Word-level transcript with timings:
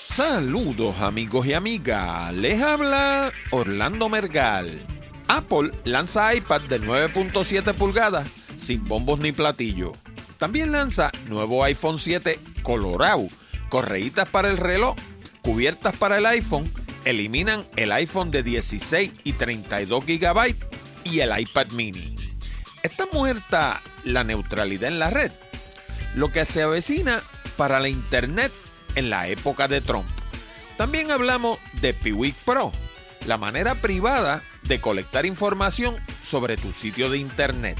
Saludos 0.00 1.00
amigos 1.00 1.44
y 1.46 1.54
amigas, 1.54 2.32
les 2.32 2.62
habla 2.62 3.32
Orlando 3.50 4.08
Mergal. 4.08 4.70
Apple 5.26 5.72
lanza 5.82 6.32
iPad 6.36 6.60
de 6.62 6.80
9.7 6.80 7.74
pulgadas 7.74 8.28
sin 8.56 8.84
bombos 8.84 9.18
ni 9.18 9.32
platillo. 9.32 9.92
También 10.38 10.70
lanza 10.70 11.10
nuevo 11.26 11.64
iPhone 11.64 11.98
7 11.98 12.38
colorado, 12.62 13.26
correitas 13.70 14.28
para 14.28 14.50
el 14.50 14.58
reloj, 14.58 14.94
cubiertas 15.42 15.96
para 15.96 16.18
el 16.18 16.26
iPhone, 16.26 16.72
eliminan 17.04 17.64
el 17.74 17.90
iPhone 17.90 18.30
de 18.30 18.44
16 18.44 19.12
y 19.24 19.32
32 19.32 20.06
GB 20.06 20.54
y 21.02 21.20
el 21.20 21.40
iPad 21.40 21.72
mini. 21.72 22.14
Está 22.84 23.08
muerta 23.12 23.82
la 24.04 24.22
neutralidad 24.22 24.92
en 24.92 25.00
la 25.00 25.10
red, 25.10 25.32
lo 26.14 26.30
que 26.30 26.44
se 26.44 26.62
avecina 26.62 27.20
para 27.56 27.80
la 27.80 27.88
Internet 27.88 28.52
en 28.94 29.10
la 29.10 29.28
época 29.28 29.68
de 29.68 29.80
Trump. 29.80 30.08
También 30.76 31.10
hablamos 31.10 31.58
de 31.80 31.94
Piwik 31.94 32.36
Pro, 32.44 32.72
la 33.26 33.36
manera 33.36 33.74
privada 33.76 34.42
de 34.62 34.80
colectar 34.80 35.26
información 35.26 35.96
sobre 36.22 36.56
tu 36.56 36.72
sitio 36.72 37.10
de 37.10 37.18
Internet. 37.18 37.78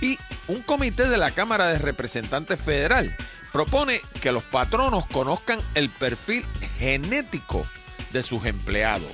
Y 0.00 0.18
un 0.48 0.62
comité 0.62 1.08
de 1.08 1.16
la 1.16 1.30
Cámara 1.30 1.68
de 1.68 1.78
Representantes 1.78 2.60
Federal 2.60 3.16
propone 3.52 4.00
que 4.20 4.32
los 4.32 4.42
patronos 4.42 5.06
conozcan 5.06 5.60
el 5.74 5.88
perfil 5.90 6.44
genético 6.78 7.66
de 8.12 8.22
sus 8.22 8.44
empleados. 8.46 9.10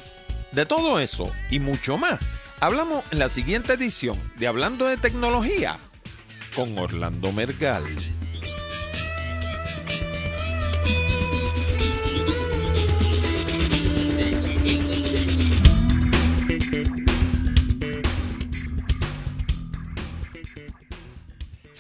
De 0.52 0.64
todo 0.64 0.98
eso 0.98 1.30
y 1.50 1.58
mucho 1.58 1.98
más, 1.98 2.18
hablamos 2.60 3.04
en 3.10 3.18
la 3.18 3.28
siguiente 3.28 3.74
edición 3.74 4.18
de 4.36 4.46
Hablando 4.46 4.86
de 4.86 4.96
Tecnología 4.96 5.78
con 6.54 6.77
Orlando 6.78 7.32
Mergal. 7.32 7.84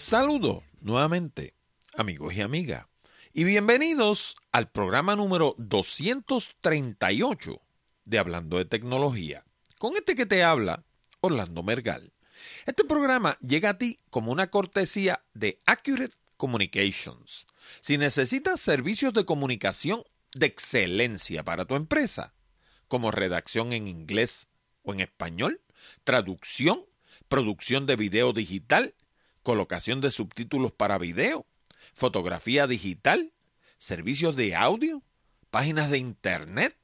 Saludos 0.08 0.64
nuevamente, 0.80 1.52
amigos 1.94 2.32
y 2.32 2.40
amigas, 2.40 2.86
y 3.34 3.44
bienvenidos 3.44 4.36
al 4.52 4.70
programa 4.70 5.14
número 5.16 5.54
238 5.58 7.60
de 8.06 8.18
Hablando 8.18 8.56
de 8.56 8.64
Tecnología. 8.64 9.44
Con 9.78 9.98
este 9.98 10.14
que 10.14 10.24
te 10.24 10.42
habla, 10.42 10.82
Orlando 11.20 11.62
Mergal. 11.62 12.14
Este 12.64 12.84
programa 12.84 13.36
llega 13.46 13.68
a 13.68 13.76
ti 13.76 13.98
como 14.08 14.32
una 14.32 14.46
cortesía 14.46 15.22
de 15.34 15.58
Accurate 15.66 16.16
Communications. 16.38 17.46
Si 17.82 17.98
necesitas 17.98 18.62
servicios 18.62 19.12
de 19.12 19.26
comunicación 19.26 20.04
de 20.32 20.46
excelencia 20.46 21.44
para 21.44 21.66
tu 21.66 21.74
empresa, 21.74 22.32
como 22.88 23.10
redacción 23.10 23.74
en 23.74 23.86
inglés 23.86 24.48
o 24.84 24.94
en 24.94 25.00
español, 25.00 25.60
traducción, 26.02 26.86
producción 27.28 27.84
de 27.84 27.96
video 27.96 28.32
digital, 28.32 28.94
colocación 29.48 30.00
de 30.02 30.10
subtítulos 30.10 30.72
para 30.72 30.98
video, 30.98 31.46
fotografía 31.94 32.66
digital, 32.66 33.32
servicios 33.78 34.36
de 34.36 34.54
audio, 34.54 35.02
páginas 35.50 35.90
de 35.90 35.96
internet, 35.96 36.76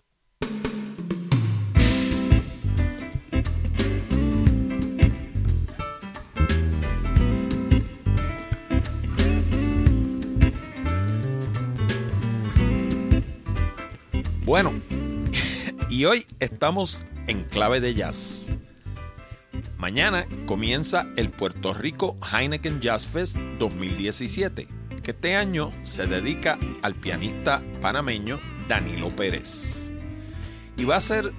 Bueno, 14.52 14.82
y 15.90 16.04
hoy 16.04 16.26
estamos 16.42 17.06
en 17.28 17.46
clave 17.46 17.80
de 17.80 17.94
jazz. 17.94 18.48
Mañana 19.78 20.28
comienza 20.46 21.08
el 21.16 21.30
Puerto 21.30 21.74
Rico 21.74 22.18
Heineken 22.22 22.82
Jazz 22.82 23.08
Fest 23.08 23.38
2017, 23.60 24.68
que 25.04 25.12
este 25.12 25.38
año 25.38 25.72
se 25.84 26.06
dedica 26.06 26.60
al 26.82 26.96
pianista 26.96 27.64
panameño 27.80 28.42
Danilo 28.68 29.08
Pérez. 29.08 29.90
Y 30.76 30.84
va 30.84 30.98
a 30.98 31.02
ser 31.02 31.32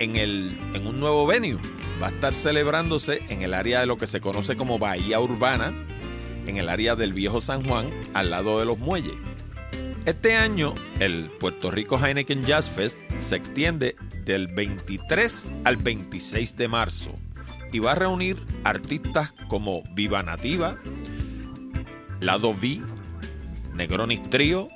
en, 0.00 0.16
el, 0.16 0.58
en 0.74 0.88
un 0.88 0.98
nuevo 0.98 1.24
venue. 1.24 1.60
Va 2.02 2.08
a 2.08 2.10
estar 2.10 2.34
celebrándose 2.34 3.22
en 3.28 3.42
el 3.42 3.54
área 3.54 3.78
de 3.78 3.86
lo 3.86 3.96
que 3.96 4.08
se 4.08 4.20
conoce 4.20 4.56
como 4.56 4.80
Bahía 4.80 5.20
Urbana, 5.20 5.72
en 6.48 6.56
el 6.56 6.68
área 6.68 6.96
del 6.96 7.12
Viejo 7.12 7.40
San 7.40 7.62
Juan, 7.62 7.90
al 8.12 8.30
lado 8.30 8.58
de 8.58 8.64
los 8.64 8.80
muelles. 8.80 9.14
Este 10.06 10.36
año, 10.36 10.72
el 11.00 11.32
Puerto 11.40 11.68
Rico 11.72 11.98
Heineken 11.98 12.44
Jazz 12.44 12.70
Fest 12.70 12.96
se 13.18 13.34
extiende 13.34 13.96
del 14.24 14.46
23 14.46 15.46
al 15.64 15.78
26 15.78 16.56
de 16.56 16.68
marzo 16.68 17.12
y 17.72 17.80
va 17.80 17.90
a 17.90 17.96
reunir 17.96 18.36
artistas 18.62 19.34
como 19.48 19.82
Viva 19.94 20.22
Nativa, 20.22 20.78
Lado 22.20 22.50
V, 22.50 22.82
Negronis 23.74 24.22
Trio, 24.30 24.68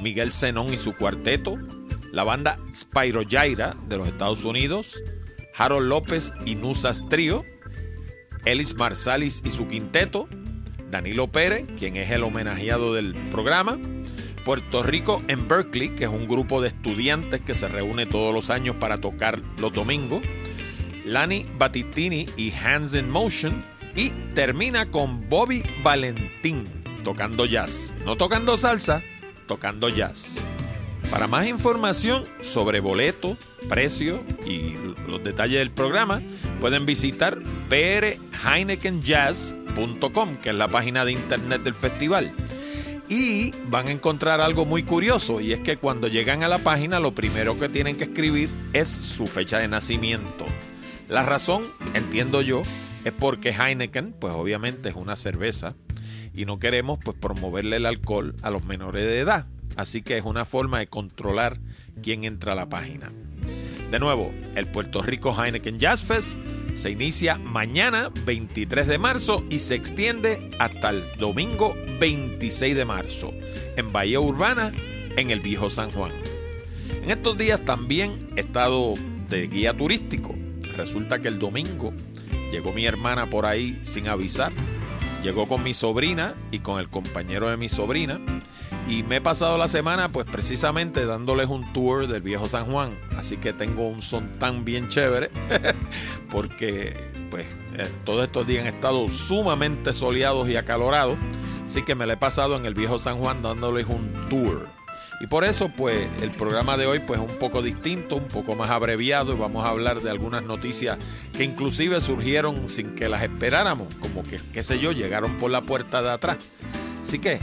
Miguel 0.00 0.32
Zenón 0.32 0.74
y 0.74 0.76
su 0.76 0.96
cuarteto, 0.96 1.58
la 2.10 2.24
banda 2.24 2.58
Spyro 2.74 3.22
Jaira 3.24 3.76
de 3.88 3.98
los 3.98 4.08
Estados 4.08 4.44
Unidos, 4.44 5.00
Harold 5.56 5.86
López 5.86 6.32
y 6.44 6.56
Nusas 6.56 7.08
Trio, 7.08 7.44
Ellis 8.46 8.74
Marsalis 8.74 9.42
y 9.44 9.50
su 9.50 9.68
quinteto, 9.68 10.28
Danilo 10.90 11.28
Pérez, 11.28 11.68
quien 11.78 11.96
es 11.96 12.10
el 12.10 12.24
homenajeado 12.24 12.94
del 12.94 13.14
programa, 13.30 13.78
Puerto 14.44 14.82
Rico 14.82 15.22
en 15.28 15.48
Berkeley, 15.48 15.90
que 15.90 16.04
es 16.04 16.10
un 16.10 16.26
grupo 16.26 16.60
de 16.60 16.68
estudiantes 16.68 17.40
que 17.40 17.54
se 17.54 17.68
reúne 17.68 18.06
todos 18.06 18.34
los 18.34 18.50
años 18.50 18.76
para 18.76 18.98
tocar 18.98 19.40
los 19.58 19.72
domingos. 19.72 20.22
Lani 21.04 21.46
Battistini 21.58 22.26
y 22.36 22.52
Hands 22.52 22.94
in 22.94 23.10
Motion. 23.10 23.64
Y 23.94 24.10
termina 24.34 24.90
con 24.90 25.28
Bobby 25.28 25.62
Valentín 25.82 26.64
tocando 27.02 27.44
jazz. 27.44 27.94
No 28.04 28.16
tocando 28.16 28.56
salsa, 28.56 29.02
tocando 29.46 29.88
jazz. 29.88 30.36
Para 31.10 31.26
más 31.26 31.46
información 31.46 32.24
sobre 32.40 32.78
boleto, 32.80 33.36
precio 33.68 34.24
y 34.46 34.76
los 35.06 35.22
detalles 35.22 35.58
del 35.58 35.70
programa, 35.70 36.22
pueden 36.58 36.86
visitar 36.86 37.38
prheinekenjazz.com, 37.68 40.36
que 40.36 40.48
es 40.50 40.54
la 40.54 40.68
página 40.68 41.04
de 41.04 41.12
internet 41.12 41.62
del 41.62 41.74
festival. 41.74 42.32
Y 43.14 43.52
van 43.68 43.88
a 43.88 43.92
encontrar 43.92 44.40
algo 44.40 44.64
muy 44.64 44.84
curioso 44.84 45.42
y 45.42 45.52
es 45.52 45.60
que 45.60 45.76
cuando 45.76 46.08
llegan 46.08 46.42
a 46.44 46.48
la 46.48 46.56
página 46.56 46.98
lo 46.98 47.14
primero 47.14 47.58
que 47.58 47.68
tienen 47.68 47.98
que 47.98 48.04
escribir 48.04 48.48
es 48.72 48.88
su 48.88 49.26
fecha 49.26 49.58
de 49.58 49.68
nacimiento. 49.68 50.46
La 51.10 51.22
razón, 51.22 51.62
entiendo 51.92 52.40
yo, 52.40 52.62
es 53.04 53.12
porque 53.12 53.50
Heineken, 53.50 54.14
pues 54.18 54.32
obviamente 54.32 54.88
es 54.88 54.94
una 54.94 55.14
cerveza 55.14 55.74
y 56.32 56.46
no 56.46 56.58
queremos 56.58 57.00
pues 57.04 57.14
promoverle 57.18 57.76
el 57.76 57.84
alcohol 57.84 58.34
a 58.40 58.48
los 58.48 58.64
menores 58.64 59.04
de 59.04 59.18
edad. 59.18 59.44
Así 59.76 60.00
que 60.00 60.16
es 60.16 60.24
una 60.24 60.46
forma 60.46 60.78
de 60.78 60.86
controlar 60.86 61.60
quién 62.02 62.24
entra 62.24 62.52
a 62.52 62.56
la 62.56 62.70
página. 62.70 63.12
De 63.90 63.98
nuevo, 63.98 64.32
el 64.54 64.68
Puerto 64.68 65.02
Rico 65.02 65.36
Heineken 65.38 65.78
Jazz 65.78 66.00
Fest 66.00 66.38
Se 66.74 66.90
inicia 66.90 67.36
mañana 67.36 68.10
23 68.24 68.86
de 68.86 68.98
marzo 68.98 69.44
y 69.50 69.58
se 69.58 69.74
extiende 69.74 70.50
hasta 70.58 70.90
el 70.90 71.04
domingo 71.18 71.76
26 72.00 72.74
de 72.74 72.84
marzo 72.84 73.32
en 73.76 73.92
Bahía 73.92 74.20
Urbana, 74.20 74.72
en 75.16 75.30
el 75.30 75.40
Viejo 75.40 75.68
San 75.68 75.90
Juan. 75.90 76.12
En 77.02 77.10
estos 77.10 77.36
días 77.36 77.62
también 77.64 78.16
he 78.36 78.40
estado 78.40 78.94
de 79.28 79.48
guía 79.48 79.76
turístico. 79.76 80.34
Resulta 80.76 81.20
que 81.20 81.28
el 81.28 81.38
domingo 81.38 81.92
llegó 82.50 82.72
mi 82.72 82.86
hermana 82.86 83.28
por 83.28 83.44
ahí 83.44 83.78
sin 83.82 84.08
avisar. 84.08 84.52
Llegó 85.22 85.46
con 85.46 85.62
mi 85.62 85.72
sobrina 85.72 86.34
y 86.50 86.58
con 86.58 86.80
el 86.80 86.88
compañero 86.88 87.48
de 87.48 87.56
mi 87.56 87.68
sobrina. 87.68 88.20
Y 88.88 89.04
me 89.04 89.16
he 89.16 89.20
pasado 89.20 89.56
la 89.56 89.68
semana 89.68 90.08
pues 90.08 90.26
precisamente 90.26 91.06
dándoles 91.06 91.48
un 91.48 91.72
tour 91.72 92.08
del 92.08 92.22
viejo 92.22 92.48
San 92.48 92.64
Juan. 92.64 92.98
Así 93.16 93.36
que 93.36 93.52
tengo 93.52 93.86
un 93.88 94.02
son 94.02 94.38
tan 94.40 94.64
bien 94.64 94.88
chévere. 94.88 95.30
porque 96.30 96.96
pues 97.30 97.46
eh, 97.78 97.88
todos 98.04 98.24
estos 98.24 98.46
días 98.46 98.66
han 98.66 98.74
estado 98.74 99.08
sumamente 99.08 99.92
soleados 99.92 100.48
y 100.48 100.56
acalorados. 100.56 101.16
Así 101.64 101.82
que 101.82 101.94
me 101.94 102.06
lo 102.06 102.14
he 102.14 102.16
pasado 102.16 102.56
en 102.56 102.66
el 102.66 102.74
viejo 102.74 102.98
San 102.98 103.18
Juan 103.18 103.42
dándoles 103.42 103.86
un 103.86 104.12
tour. 104.28 104.81
Y 105.20 105.26
por 105.26 105.44
eso, 105.44 105.68
pues, 105.68 106.08
el 106.20 106.30
programa 106.30 106.76
de 106.76 106.86
hoy 106.86 106.98
pues, 106.98 107.20
es 107.20 107.28
un 107.28 107.38
poco 107.38 107.62
distinto, 107.62 108.16
un 108.16 108.26
poco 108.26 108.56
más 108.56 108.70
abreviado 108.70 109.34
y 109.34 109.36
vamos 109.36 109.64
a 109.64 109.68
hablar 109.68 110.00
de 110.00 110.10
algunas 110.10 110.42
noticias 110.42 110.98
que 111.36 111.44
inclusive 111.44 112.00
surgieron 112.00 112.68
sin 112.68 112.94
que 112.94 113.08
las 113.08 113.22
esperáramos, 113.22 113.94
como 114.00 114.24
que, 114.24 114.40
qué 114.52 114.62
sé 114.62 114.78
yo, 114.78 114.92
llegaron 114.92 115.38
por 115.38 115.50
la 115.50 115.62
puerta 115.62 116.02
de 116.02 116.10
atrás. 116.10 116.38
Así 117.02 117.18
que 117.18 117.38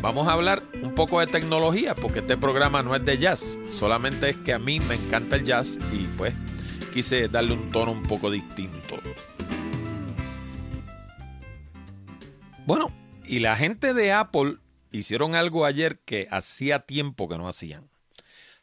vamos 0.00 0.28
a 0.28 0.32
hablar 0.32 0.62
un 0.82 0.94
poco 0.94 1.20
de 1.20 1.26
tecnología, 1.26 1.94
porque 1.94 2.20
este 2.20 2.36
programa 2.36 2.82
no 2.82 2.94
es 2.94 3.04
de 3.04 3.18
jazz, 3.18 3.58
solamente 3.68 4.30
es 4.30 4.36
que 4.36 4.52
a 4.52 4.58
mí 4.58 4.80
me 4.80 4.94
encanta 4.94 5.36
el 5.36 5.44
jazz 5.44 5.78
y 5.92 6.06
pues 6.16 6.32
quise 6.92 7.28
darle 7.28 7.52
un 7.52 7.70
tono 7.70 7.92
un 7.92 8.02
poco 8.02 8.30
distinto. 8.30 8.98
Bueno, 12.66 12.92
y 13.26 13.40
la 13.40 13.56
gente 13.56 13.94
de 13.94 14.12
Apple 14.12 14.56
hicieron 14.90 15.34
algo 15.34 15.64
ayer 15.64 16.00
que 16.00 16.26
hacía 16.30 16.80
tiempo 16.80 17.28
que 17.28 17.38
no 17.38 17.48
hacían. 17.48 17.90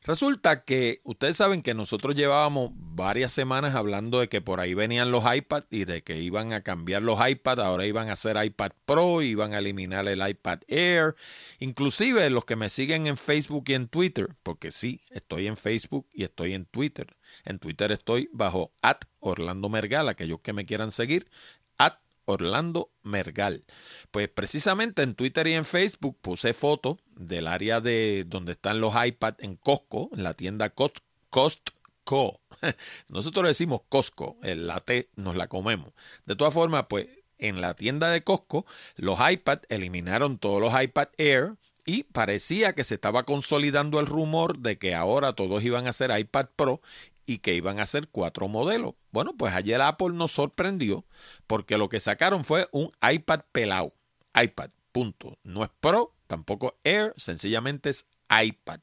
Resulta 0.07 0.63
que 0.63 1.01
ustedes 1.03 1.35
saben 1.35 1.61
que 1.61 1.73
nosotros 1.73 2.15
llevábamos 2.15 2.71
varias 2.73 3.33
semanas 3.33 3.75
hablando 3.75 4.21
de 4.21 4.29
que 4.29 4.39
por 4.39 4.61
ahí 4.61 4.73
venían 4.73 5.11
los 5.11 5.25
iPad 5.29 5.65
y 5.69 5.83
de 5.83 6.01
que 6.01 6.21
iban 6.21 6.53
a 6.53 6.61
cambiar 6.61 7.01
los 7.01 7.19
iPad, 7.19 7.59
ahora 7.59 7.85
iban 7.85 8.07
a 8.07 8.13
hacer 8.13 8.41
iPad 8.41 8.71
Pro, 8.85 9.21
iban 9.21 9.53
a 9.53 9.59
eliminar 9.59 10.07
el 10.07 10.25
iPad 10.25 10.59
Air, 10.69 11.15
inclusive 11.59 12.29
los 12.29 12.45
que 12.45 12.55
me 12.55 12.69
siguen 12.69 13.05
en 13.05 13.17
Facebook 13.17 13.65
y 13.67 13.73
en 13.73 13.89
Twitter, 13.89 14.29
porque 14.43 14.71
sí, 14.71 15.01
estoy 15.09 15.47
en 15.47 15.57
Facebook 15.57 16.07
y 16.13 16.23
estoy 16.23 16.53
en 16.53 16.63
Twitter. 16.63 17.17
En 17.43 17.59
Twitter 17.59 17.91
estoy 17.91 18.29
bajo 18.31 18.71
at 18.81 19.01
Orlando 19.19 19.67
Mergal, 19.67 20.07
aquellos 20.07 20.39
que 20.39 20.53
me 20.53 20.65
quieran 20.65 20.93
seguir, 20.93 21.29
at 21.77 21.95
Orlando 22.27 22.91
Mergal. 23.03 23.65
Pues 24.11 24.27
precisamente 24.27 25.01
en 25.01 25.15
Twitter 25.15 25.47
y 25.47 25.53
en 25.53 25.65
Facebook 25.65 26.17
puse 26.21 26.53
fotos 26.53 26.99
del 27.15 27.47
área 27.47 27.81
de 27.81 28.25
donde 28.27 28.51
están 28.51 28.79
los 28.81 28.93
iPads 28.95 29.43
en 29.43 29.55
Costco, 29.55 30.09
en 30.13 30.23
la 30.23 30.33
tienda 30.33 30.69
Costco. 30.69 32.41
Nosotros 33.09 33.47
decimos 33.47 33.81
Costco, 33.89 34.37
el 34.43 34.67
la 34.67 34.79
T 34.81 35.09
nos 35.15 35.35
la 35.35 35.47
comemos. 35.47 35.93
De 36.25 36.35
todas 36.35 36.53
formas, 36.53 36.85
pues 36.89 37.07
en 37.37 37.61
la 37.61 37.73
tienda 37.73 38.11
de 38.11 38.23
Costco, 38.23 38.65
los 38.95 39.17
iPads 39.19 39.65
eliminaron 39.69 40.37
todos 40.37 40.61
los 40.61 40.81
iPad 40.81 41.07
Air 41.17 41.55
y 41.85 42.03
parecía 42.03 42.73
que 42.73 42.83
se 42.83 42.95
estaba 42.95 43.23
consolidando 43.23 43.99
el 43.99 44.05
rumor 44.05 44.59
de 44.59 44.77
que 44.77 44.93
ahora 44.93 45.33
todos 45.33 45.63
iban 45.63 45.87
a 45.87 45.93
ser 45.93 46.17
iPad 46.17 46.47
Pro 46.55 46.81
y 47.27 47.39
que 47.39 47.53
iban 47.53 47.79
a 47.79 47.85
ser 47.85 48.07
cuatro 48.07 48.47
modelos. 48.47 48.95
Bueno, 49.11 49.35
pues 49.37 49.53
ayer 49.53 49.79
Apple 49.81 50.13
nos 50.13 50.31
sorprendió 50.31 51.05
porque 51.45 51.77
lo 51.77 51.89
que 51.89 51.99
sacaron 51.99 52.45
fue 52.45 52.67
un 52.71 52.89
iPad 53.07 53.41
pelado. 53.51 53.93
iPad, 54.33 54.69
punto. 54.91 55.37
No 55.43 55.63
es 55.63 55.69
Pro, 55.79 56.15
tampoco 56.25 56.79
Air, 56.83 57.13
sencillamente 57.17 57.89
es 57.89 58.05
iPad. 58.29 58.79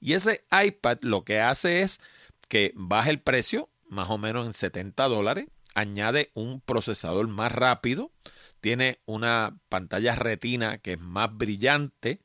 Y 0.00 0.14
ese 0.14 0.44
iPad 0.50 0.98
lo 1.02 1.24
que 1.24 1.40
hace 1.40 1.82
es 1.82 2.00
que 2.48 2.72
baja 2.76 3.10
el 3.10 3.20
precio, 3.20 3.68
más 3.88 4.08
o 4.08 4.18
menos 4.18 4.46
en 4.46 4.52
70 4.52 5.08
dólares, 5.08 5.46
añade 5.74 6.30
un 6.34 6.60
procesador 6.60 7.26
más 7.26 7.50
rápido, 7.52 8.12
tiene 8.60 9.00
una 9.04 9.58
pantalla 9.68 10.14
retina 10.14 10.78
que 10.78 10.92
es 10.92 11.00
más 11.00 11.36
brillante 11.36 12.20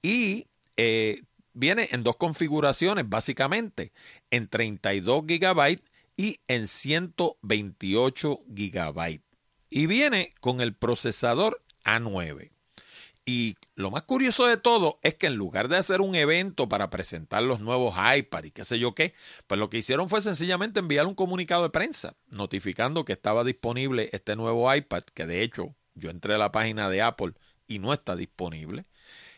y 0.00 0.48
eh, 0.76 1.22
viene 1.52 1.88
en 1.92 2.02
dos 2.02 2.16
configuraciones, 2.16 3.08
básicamente, 3.08 3.92
en 4.30 4.48
32 4.48 5.26
GB 5.26 5.82
y 6.16 6.40
en 6.48 6.68
128 6.68 8.40
GB. 8.46 9.20
Y 9.70 9.86
viene 9.86 10.34
con 10.40 10.60
el 10.60 10.74
procesador 10.74 11.62
A9. 11.84 12.50
Y 13.24 13.56
lo 13.76 13.90
más 13.92 14.02
curioso 14.02 14.46
de 14.46 14.56
todo 14.56 14.98
es 15.02 15.14
que 15.14 15.28
en 15.28 15.36
lugar 15.36 15.68
de 15.68 15.76
hacer 15.76 16.00
un 16.00 16.16
evento 16.16 16.68
para 16.68 16.90
presentar 16.90 17.42
los 17.44 17.60
nuevos 17.60 17.94
iPad 17.96 18.44
y 18.44 18.50
qué 18.50 18.64
sé 18.64 18.80
yo 18.80 18.96
qué, 18.96 19.14
pues 19.46 19.60
lo 19.60 19.70
que 19.70 19.78
hicieron 19.78 20.08
fue 20.08 20.22
sencillamente 20.22 20.80
enviar 20.80 21.06
un 21.06 21.14
comunicado 21.14 21.62
de 21.62 21.70
prensa 21.70 22.16
notificando 22.30 23.04
que 23.04 23.12
estaba 23.12 23.44
disponible 23.44 24.10
este 24.12 24.34
nuevo 24.34 24.74
iPad, 24.74 25.04
que 25.14 25.26
de 25.26 25.42
hecho 25.42 25.76
yo 25.94 26.10
entré 26.10 26.34
a 26.34 26.38
la 26.38 26.50
página 26.50 26.90
de 26.90 27.02
Apple 27.02 27.34
y 27.68 27.78
no 27.78 27.92
está 27.92 28.16
disponible. 28.16 28.86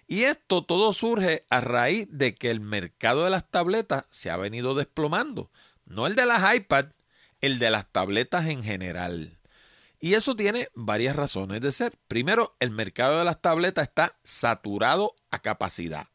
Y 0.07 0.25
esto 0.25 0.65
todo 0.65 0.93
surge 0.93 1.47
a 1.49 1.61
raíz 1.61 2.07
de 2.11 2.35
que 2.35 2.51
el 2.51 2.61
mercado 2.61 3.25
de 3.25 3.31
las 3.31 3.51
tabletas 3.51 4.05
se 4.11 4.31
ha 4.31 4.37
venido 4.37 4.75
desplomando. 4.75 5.51
No 5.87 6.07
el 6.07 6.15
de 6.15 6.27
las 6.27 6.55
iPad, 6.55 6.87
el 7.41 7.59
de 7.59 7.71
las 7.71 7.91
tabletas 7.91 8.47
en 8.47 8.63
general. 8.63 9.39
Y 10.01 10.15
eso 10.15 10.37
tiene 10.37 10.69
varias 10.75 11.17
razones 11.17 11.63
de 11.63 11.73
ser. 11.73 11.95
Primero, 12.09 12.55
el 12.61 12.71
mercado 12.71 13.19
de 13.19 13.25
las 13.25 13.41
tabletas 13.41 13.89
está 13.89 14.19
saturado 14.23 15.15
a 15.31 15.39
capacidad. 15.41 16.09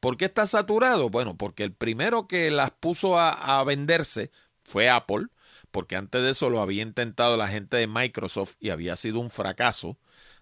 ¿Por 0.00 0.16
qué 0.16 0.24
está 0.24 0.46
saturado? 0.46 1.10
Bueno, 1.10 1.36
porque 1.36 1.62
el 1.62 1.72
primero 1.72 2.26
que 2.26 2.50
las 2.50 2.72
puso 2.72 3.18
a, 3.18 3.60
a 3.60 3.62
venderse 3.64 4.32
fue 4.64 4.88
Apple, 4.88 5.26
porque 5.70 5.94
antes 5.94 6.22
de 6.22 6.30
eso 6.30 6.50
lo 6.50 6.60
había 6.60 6.82
intentado 6.82 7.36
la 7.36 7.46
gente 7.46 7.76
de 7.76 7.86
Microsoft 7.86 8.56
y 8.58 8.70
había 8.70 8.96
sido 8.96 9.20
un 9.20 9.30
fracaso 9.30 9.96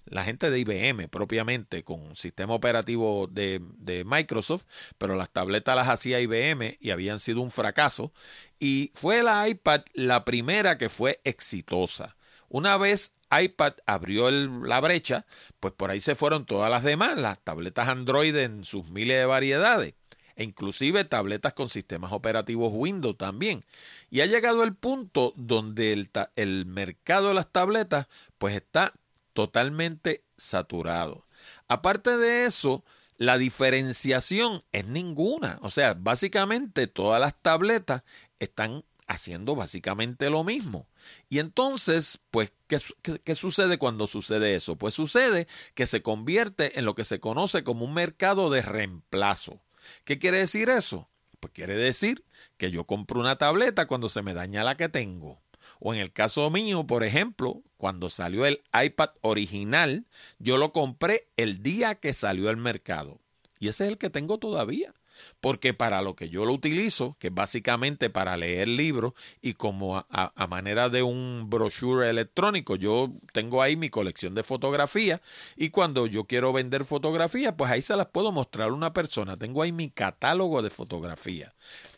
la 0.06 0.25
gente 0.25 0.51
de 0.51 0.59
IBM 0.59 1.09
propiamente 1.09 1.85
con 1.85 2.17
sistema 2.17 2.55
operativo 2.55 3.29
de, 3.31 3.61
de, 3.79 4.05
Microsoft, 4.05 4.67
pero 4.99 5.17
las 5.17 5.31
tabletas 5.31 5.77
las 5.77 5.89
hacía 5.89 6.21
IBM 6.21 6.77
y 6.81 6.91
habían 6.91 7.19
sido 7.21 7.41
un 7.41 7.51
fracaso. 7.51 8.12
Y 8.59 8.93
fue 8.95 9.23
la 9.23 9.49
iPad 9.49 9.83
la 9.95 10.25
primera 10.25 10.79
que 10.79 10.89
fue 10.89 11.21
exitosa. 11.25 12.17
Una 12.49 12.77
vez 12.77 13.13
iPad 13.31 13.75
abrió 13.87 14.31
la 14.31 14.81
brecha, 14.81 15.27
pues 15.61 15.73
por 15.75 15.91
ahí 15.91 16.01
se 16.01 16.15
fueron 16.15 16.46
todas 16.46 16.70
las 16.70 16.84
demás, 16.84 17.19
las 17.19 17.41
tabletas 17.41 17.89
Android 17.89 18.37
en 18.37 18.65
sus 18.65 18.91
miles 18.91 19.19
de 19.19 19.27
variedades 19.27 19.94
e 20.37 20.44
inclusive 20.44 21.05
tabletas 21.05 21.53
con 21.53 21.69
sistemas 21.69 22.13
operativos 22.13 22.73
Windows 22.75 23.17
también. 23.17 23.61
Y 24.11 24.20
ha 24.20 24.27
llegado 24.27 24.65
el 24.65 24.75
punto 24.75 25.32
donde 25.37 25.93
el, 25.93 26.11
el 26.37 26.67
mercado 26.67 27.29
de 27.29 27.34
las 27.34 27.51
tabletas 27.51 28.06
pues 28.39 28.55
está 28.55 28.93
totalmente 29.34 30.24
saturado. 30.36 31.26
Aparte 31.69 32.17
de 32.17 32.46
eso, 32.46 32.84
la 33.19 33.38
diferenciación 33.38 34.62
es 34.72 34.86
ninguna. 34.86 35.58
O 35.62 35.70
sea, 35.70 35.94
básicamente 35.94 36.86
todas 36.86 37.20
las 37.20 37.34
tabletas 37.41 38.03
están 38.38 38.84
haciendo 39.06 39.55
básicamente 39.55 40.31
lo 40.31 40.44
mismo. 40.44 40.88
Y 41.29 41.38
entonces, 41.38 42.20
pues, 42.31 42.53
¿qué, 42.67 42.79
¿qué, 43.22 43.34
sucede 43.34 43.79
cuando 43.79 44.06
sucede 44.06 44.55
eso? 44.55 44.76
Pues 44.76 44.94
sucede 44.94 45.46
que 45.74 45.86
se 45.86 46.03
convierte 46.03 46.79
en 46.79 46.86
lo 46.86 46.94
que 46.94 47.05
se 47.05 47.20
conoce 47.20 47.64
como 47.64 47.84
un 47.84 47.94
mercado 47.94 48.50
de 48.50 48.62
reemplazo. 48.62 49.60
¿Qué 50.05 50.19
quiere 50.19 50.38
decir 50.38 50.70
eso? 50.70 51.08
Pues 51.41 51.53
quiere 51.53 51.76
decir 51.76 52.24
que 52.56 52.70
yo 52.70 52.84
compro 52.84 53.20
una 53.20 53.36
tableta 53.36 53.86
cuando 53.86 54.08
se 54.08 54.22
me 54.22 54.32
daña 54.32 54.64
la 54.64 54.76
que 54.76 54.88
tengo. 54.88 55.44
O 55.86 55.93
en 55.93 56.00
el 56.00 56.14
caso 56.14 56.48
mío, 56.48 56.86
por 56.86 57.05
ejemplo, 57.05 57.62
cuando 57.76 58.08
salió 58.08 58.46
el 58.46 58.62
iPad 58.72 59.10
original, 59.20 60.06
yo 60.38 60.56
lo 60.56 60.72
compré 60.72 61.29
el 61.36 61.62
día 61.62 61.94
que 61.96 62.14
salió 62.14 62.48
al 62.48 62.56
mercado. 62.56 63.20
Y 63.58 63.69
ese 63.69 63.84
es 63.84 63.91
el 63.91 63.98
que 63.98 64.08
tengo 64.08 64.38
todavía. 64.38 64.94
Porque 65.43 65.74
para 65.74 66.00
lo 66.00 66.17
que 66.17 66.31
yo 66.31 66.46
lo 66.46 66.55
utilizo, 66.55 67.14
que 67.19 67.26
es 67.26 67.34
básicamente 67.34 68.08
para 68.08 68.34
leer 68.38 68.67
libros 68.67 69.12
y 69.43 69.55
como 69.55 69.98
a, 70.08 70.46
manera 70.48 70.88
de 70.88 71.03
un 71.03 71.50
brochure 71.50 72.08
electrónico, 72.08 72.76
yo 72.76 73.12
tengo 73.32 73.60
ahí 73.60 73.76
mi 73.76 73.91
colección 73.91 74.34
de 74.34 74.43
fotografías 74.43 75.20
y 75.55 75.69
cuando 75.69 76.06
yo 76.06 76.24
quiero 76.24 76.55
vender 76.55 76.86
fotografías, 76.86 77.55
pues 77.58 77.70
ahí 77.70 77.82
se 77.82 77.94
las 77.94 78.06
puedo 78.06 78.32
mostrar 78.32 78.70
a 78.70 78.72
una 78.72 78.94
persona. 78.94 79.36
Tengo 79.36 79.60
ahí 79.60 79.70
mi 79.70 79.91
catálogo 79.91 80.62
de 80.62 80.70
fotografías. 80.70 81.53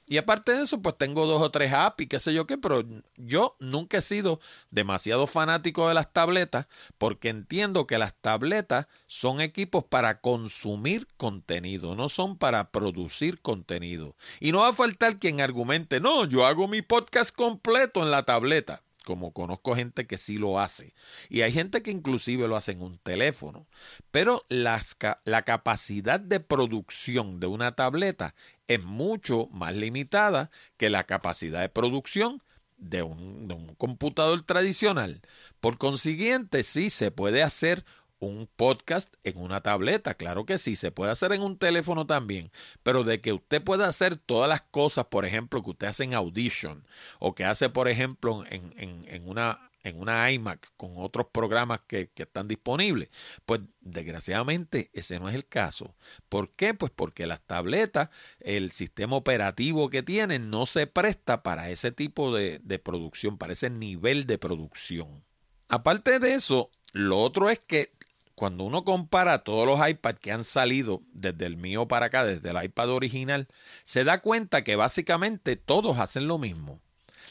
Y 0.09 0.19
aparte 0.19 0.53
de 0.53 0.63
eso, 0.63 0.81
pues 0.81 0.97
tengo 0.97 1.27
dos 1.27 1.43
o 1.43 1.51
tres 1.51 1.73
apps 1.73 2.05
y 2.05 2.07
qué 2.07 2.21
sé 2.21 2.33
yo 2.33 2.47
qué, 2.47 2.57
pero 2.57 2.85
yo 3.17 3.57
nunca 3.59 3.99
he 3.99 4.03
sido 4.03 4.39
demasiado 4.71 5.27
fanático 5.27 5.89
de 5.89 5.95
las 5.95 6.13
tabletas 6.13 6.67
porque 6.97 7.29
entiendo 7.29 7.89
que 7.89 7.99
las 7.99 8.15
tabletas 8.15 8.87
son 9.09 9.41
equipos 9.41 9.83
para 9.83 10.21
consumir 10.21 11.09
contenido, 11.17 11.97
no 11.97 12.09
son 12.09 12.39
para 12.39 12.71
producir 12.71 13.41
contenido. 13.41 14.15
Y 14.39 14.53
no 14.53 14.61
va 14.61 14.69
a 14.69 14.73
faltar 14.75 15.19
quien 15.19 15.41
argumente, 15.41 15.99
no, 15.99 16.25
yo 16.25 16.47
hago 16.47 16.69
mi 16.69 16.83
podcast 16.83 17.35
completo 17.35 18.03
en 18.03 18.13
la 18.13 18.23
tableta. 18.25 18.83
como 19.05 19.33
conozco 19.33 19.77
gente 19.77 20.07
que 20.09 20.19
sí 20.19 20.37
lo 20.37 20.59
hace. 20.59 20.93
Y 21.31 21.43
hay 21.43 21.53
gente 21.53 21.81
que 21.81 21.93
inclusive 21.93 22.49
lo 22.49 22.57
hace 22.57 22.73
en 22.73 22.83
un 22.83 22.99
teléfono. 22.99 23.67
Pero 24.11 24.45
las, 24.49 24.97
la 25.25 25.43
capacidad 25.43 26.19
de 26.19 26.41
producción 26.41 27.39
de 27.39 27.47
una 27.47 27.77
tableta 27.77 28.35
es 28.69 28.83
mucho 28.85 29.49
más 29.53 29.75
limitada 29.75 30.51
que 30.77 30.91
la 30.91 31.05
capacidad 31.05 31.61
de 31.61 31.69
producción 31.69 32.43
de 32.77 33.03
un, 33.03 33.49
de 33.49 33.55
un 33.55 33.75
computador 33.75 34.43
tradicional. 34.43 35.23
Por 35.61 35.79
consiguiente, 35.79 36.63
sí 36.63 36.91
se 36.91 37.11
puede 37.11 37.43
hacer 37.43 37.85
un 38.19 38.49
podcast 38.57 39.15
en 39.25 39.39
una 39.39 39.61
tableta, 39.61 40.15
claro 40.15 40.47
que 40.47 40.59
sí, 40.59 40.75
se 40.75 40.91
puede 40.91 41.13
hacer 41.13 41.33
en 41.33 41.43
un 41.43 41.59
teléfono 41.59 42.07
también, 42.07 42.51
pero 42.83 43.05
de 43.05 43.21
que 43.21 43.35
usted 43.35 43.63
pueda 43.63 43.89
hacer 43.89 44.17
todas 44.17 44.49
las 44.49 44.63
cosas, 44.63 45.07
por 45.07 45.27
ejemplo, 45.27 45.63
que 45.63 45.71
usted 45.71 45.89
hace 45.89 46.05
en 46.05 46.15
Audition 46.15 46.87
o 47.19 47.35
que 47.35 47.45
hace, 47.45 47.69
por 47.69 47.89
ejemplo, 47.89 48.45
en, 48.49 48.73
en, 48.79 49.05
en 49.09 49.29
una 49.29 49.71
en 49.87 50.00
una 50.00 50.31
iMac 50.33 50.73
con 50.76 50.93
otros 50.97 51.28
programas 51.31 51.81
que, 51.87 52.09
que, 52.09 52.25
están 52.25 52.49
disponibles. 52.49 53.09
Pues 53.45 53.61
desgraciadamente 53.81 54.90
ese 54.93 55.21
no 55.21 55.28
es 55.28 55.35
el 55.35 55.47
caso. 55.47 55.95
¿Por 56.28 56.50
qué? 56.50 56.75
Pues 56.75 56.90
porque 56.95 57.26
las 57.26 57.40
tabletas, 57.40 58.09
el 58.40 58.73
sistema 58.73 59.16
operativo 59.16 59.88
que 59.88 60.02
tienen 60.02 60.50
no 60.50 60.66
se 60.66 60.87
presta 60.87 61.43
para 61.43 61.71
ese 61.71 61.93
tipo 61.93 62.35
de, 62.35 62.61
de 62.64 62.78
producción, 62.78 63.38
para 63.38 63.52
ese 63.52 63.71
nivel 63.71 64.26
de 64.26 64.38
producción. 64.38 65.25
Aparte 65.69 66.19
de 66.19 66.35
eso, 66.35 66.71
lo 66.93 67.21
otro 67.21 67.49
es 67.49 67.61
que 67.61 67.93
cuando 68.35 68.64
uno 68.64 68.85
compara 68.85 69.45
todos 69.45 69.66
los 69.66 69.88
iPads 69.88 70.21
que 70.21 70.33
han 70.33 70.45
salido 70.45 71.02
desde 71.12 71.47
el 71.47 71.57
mío 71.57 71.88
para 71.88 72.07
acá, 72.07 72.25
desde 72.25 72.50
el 72.50 72.62
iPad 72.62 72.90
original, 72.90 73.49
se 73.85 74.05
da 74.05 74.21
cuenta 74.21 74.62
que 74.62 74.76
básicamente 74.76 75.57
todos 75.57 75.99
hacen 75.99 76.28
lo 76.28 76.38
mismo. 76.38 76.83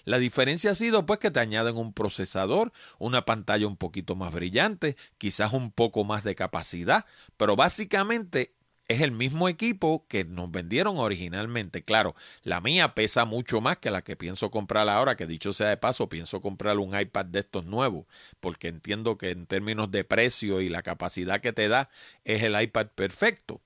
La 0.05 0.19
diferencia 0.19 0.71
ha 0.71 0.75
sido 0.75 1.05
pues 1.05 1.19
que 1.19 1.31
te 1.31 1.39
añaden 1.39 1.77
un 1.77 1.93
procesador, 1.93 2.71
una 2.99 3.25
pantalla 3.25 3.67
un 3.67 3.75
poquito 3.77 4.15
más 4.15 4.31
brillante, 4.31 4.95
quizás 5.17 5.53
un 5.53 5.71
poco 5.71 6.03
más 6.03 6.23
de 6.23 6.35
capacidad, 6.35 7.05
pero 7.37 7.55
básicamente 7.55 8.53
es 8.87 9.01
el 9.01 9.11
mismo 9.11 9.49
equipo 9.49 10.05
que 10.07 10.25
nos 10.25 10.51
vendieron 10.51 10.97
originalmente. 10.97 11.83
Claro, 11.83 12.15
la 12.43 12.61
mía 12.61 12.93
pesa 12.93 13.25
mucho 13.25 13.61
más 13.61 13.77
que 13.77 13.91
la 13.91 14.03
que 14.03 14.15
pienso 14.15 14.51
comprar 14.51 14.87
ahora, 14.89 15.15
que 15.15 15.25
dicho 15.25 15.53
sea 15.53 15.69
de 15.69 15.77
paso, 15.77 16.07
pienso 16.09 16.41
comprar 16.41 16.77
un 16.77 16.97
iPad 16.97 17.25
de 17.25 17.39
estos 17.39 17.65
nuevos, 17.65 18.05
porque 18.39 18.67
entiendo 18.67 19.17
que 19.17 19.31
en 19.31 19.47
términos 19.47 19.91
de 19.91 20.03
precio 20.03 20.61
y 20.61 20.69
la 20.69 20.83
capacidad 20.83 21.41
que 21.41 21.53
te 21.53 21.67
da, 21.67 21.89
es 22.23 22.43
el 22.43 22.59
iPad 22.61 22.87
perfecto. 22.93 23.61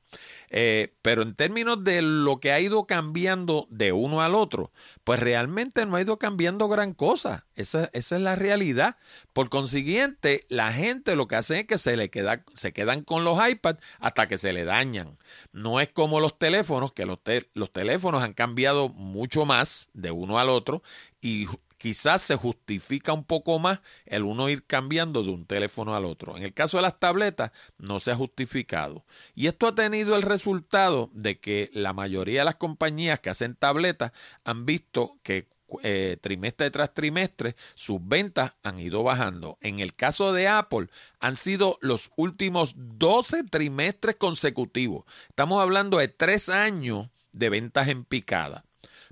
Eh, 0.49 0.93
pero 1.01 1.21
en 1.21 1.35
términos 1.35 1.83
de 1.83 2.01
lo 2.01 2.39
que 2.39 2.51
ha 2.51 2.59
ido 2.59 2.85
cambiando 2.85 3.67
de 3.69 3.91
uno 3.91 4.21
al 4.21 4.35
otro, 4.35 4.71
pues 5.03 5.19
realmente 5.19 5.85
no 5.85 5.95
ha 5.95 6.01
ido 6.01 6.17
cambiando 6.17 6.67
gran 6.67 6.93
cosa. 6.93 7.45
Esa, 7.55 7.89
es 7.93 8.11
la 8.11 8.35
realidad. 8.35 8.97
Por 9.33 9.49
consiguiente, 9.49 10.45
la 10.49 10.73
gente 10.73 11.15
lo 11.15 11.27
que 11.27 11.35
hace 11.35 11.59
es 11.59 11.67
que 11.67 11.77
se 11.77 11.97
le 11.97 12.09
queda, 12.09 12.43
se 12.53 12.73
quedan 12.73 13.03
con 13.03 13.23
los 13.23 13.37
iPads 13.47 13.79
hasta 13.99 14.27
que 14.27 14.37
se 14.37 14.53
le 14.53 14.65
dañan. 14.65 15.17
No 15.51 15.79
es 15.79 15.89
como 15.89 16.19
los 16.19 16.37
teléfonos, 16.37 16.93
que 16.93 17.05
los, 17.05 17.19
los 17.53 17.71
teléfonos 17.71 18.23
han 18.23 18.33
cambiado 18.33 18.89
mucho 18.89 19.45
más 19.45 19.89
de 19.93 20.11
uno 20.11 20.39
al 20.39 20.49
otro 20.49 20.81
y 21.21 21.47
quizás 21.79 22.21
se 22.21 22.35
justifica 22.35 23.13
un 23.13 23.23
poco 23.23 23.57
más 23.57 23.79
el 24.05 24.23
uno 24.23 24.49
ir 24.49 24.65
cambiando 24.65 25.23
de 25.23 25.31
un 25.31 25.45
teléfono 25.45 25.95
al 25.95 26.05
otro. 26.05 26.37
En 26.37 26.43
el 26.43 26.53
caso 26.53 26.77
de 26.77 26.83
las 26.83 26.99
tabletas 26.99 27.51
no 27.79 27.99
se 27.99 28.11
ha 28.11 28.15
justificado. 28.15 29.05
Y 29.33 29.47
esto 29.47 29.65
ha 29.65 29.73
tenido 29.73 30.15
el 30.15 30.21
resultado 30.21 31.09
de 31.13 31.39
que 31.39 31.71
la 31.73 31.93
mayoría 31.93 32.41
de 32.41 32.45
las 32.45 32.55
compañías 32.55 33.21
que 33.21 33.31
hacen 33.31 33.55
tabletas 33.55 34.11
han 34.43 34.65
visto 34.65 35.17
que 35.23 35.47
eh, 35.83 36.17
trimestre 36.19 36.71
tras 36.71 36.93
trimestre 36.93 37.55
sus 37.75 37.99
ventas 38.01 38.51
han 38.61 38.79
ido 38.79 39.01
bajando. 39.01 39.57
En 39.61 39.79
el 39.79 39.95
caso 39.95 40.33
de 40.33 40.47
Apple 40.47 40.87
han 41.19 41.37
sido 41.37 41.77
los 41.81 42.11
últimos 42.17 42.73
12 42.75 43.45
trimestres 43.45 44.17
consecutivos. 44.17 45.05
Estamos 45.29 45.61
hablando 45.61 45.97
de 45.97 46.09
tres 46.09 46.49
años 46.49 47.09
de 47.31 47.49
ventas 47.49 47.87
en 47.87 48.03
picada. 48.03 48.65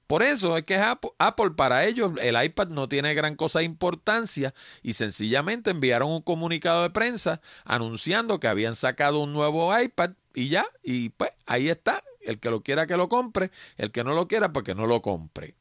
Por 0.08 0.24
eso 0.24 0.56
es 0.56 0.64
que 0.64 0.76
Apple, 0.78 1.52
para 1.58 1.86
ellos 1.86 2.14
el 2.22 2.42
iPad 2.42 2.70
no 2.70 2.88
tiene 2.88 3.14
gran 3.14 3.36
cosa 3.36 3.60
de 3.60 3.66
importancia 3.66 4.54
y 4.82 4.94
sencillamente 4.94 5.72
enviaron 5.72 6.10
un 6.10 6.22
comunicado 6.22 6.84
de 6.84 6.92
prensa 6.92 7.42
anunciando 7.66 8.40
que 8.40 8.48
habían 8.48 8.78
sacado 8.78 9.20
un 9.20 9.34
nuevo 9.34 9.78
iPad 9.78 10.12
y 10.34 10.48
ya, 10.48 10.66
y 10.82 11.10
pues 11.10 11.32
ahí 11.46 11.68
está, 11.68 12.04
el 12.22 12.40
que 12.40 12.50
lo 12.50 12.62
quiera 12.62 12.88
que 12.88 12.96
lo 12.96 13.10
compre, 13.10 13.52
el 13.76 13.92
que 13.92 14.04
no 14.04 14.14
lo 14.14 14.28
quiera 14.28 14.54
pues 14.54 14.64
que 14.64 14.76
no 14.76 14.88
lo 14.88 15.02
compre. 15.02 15.56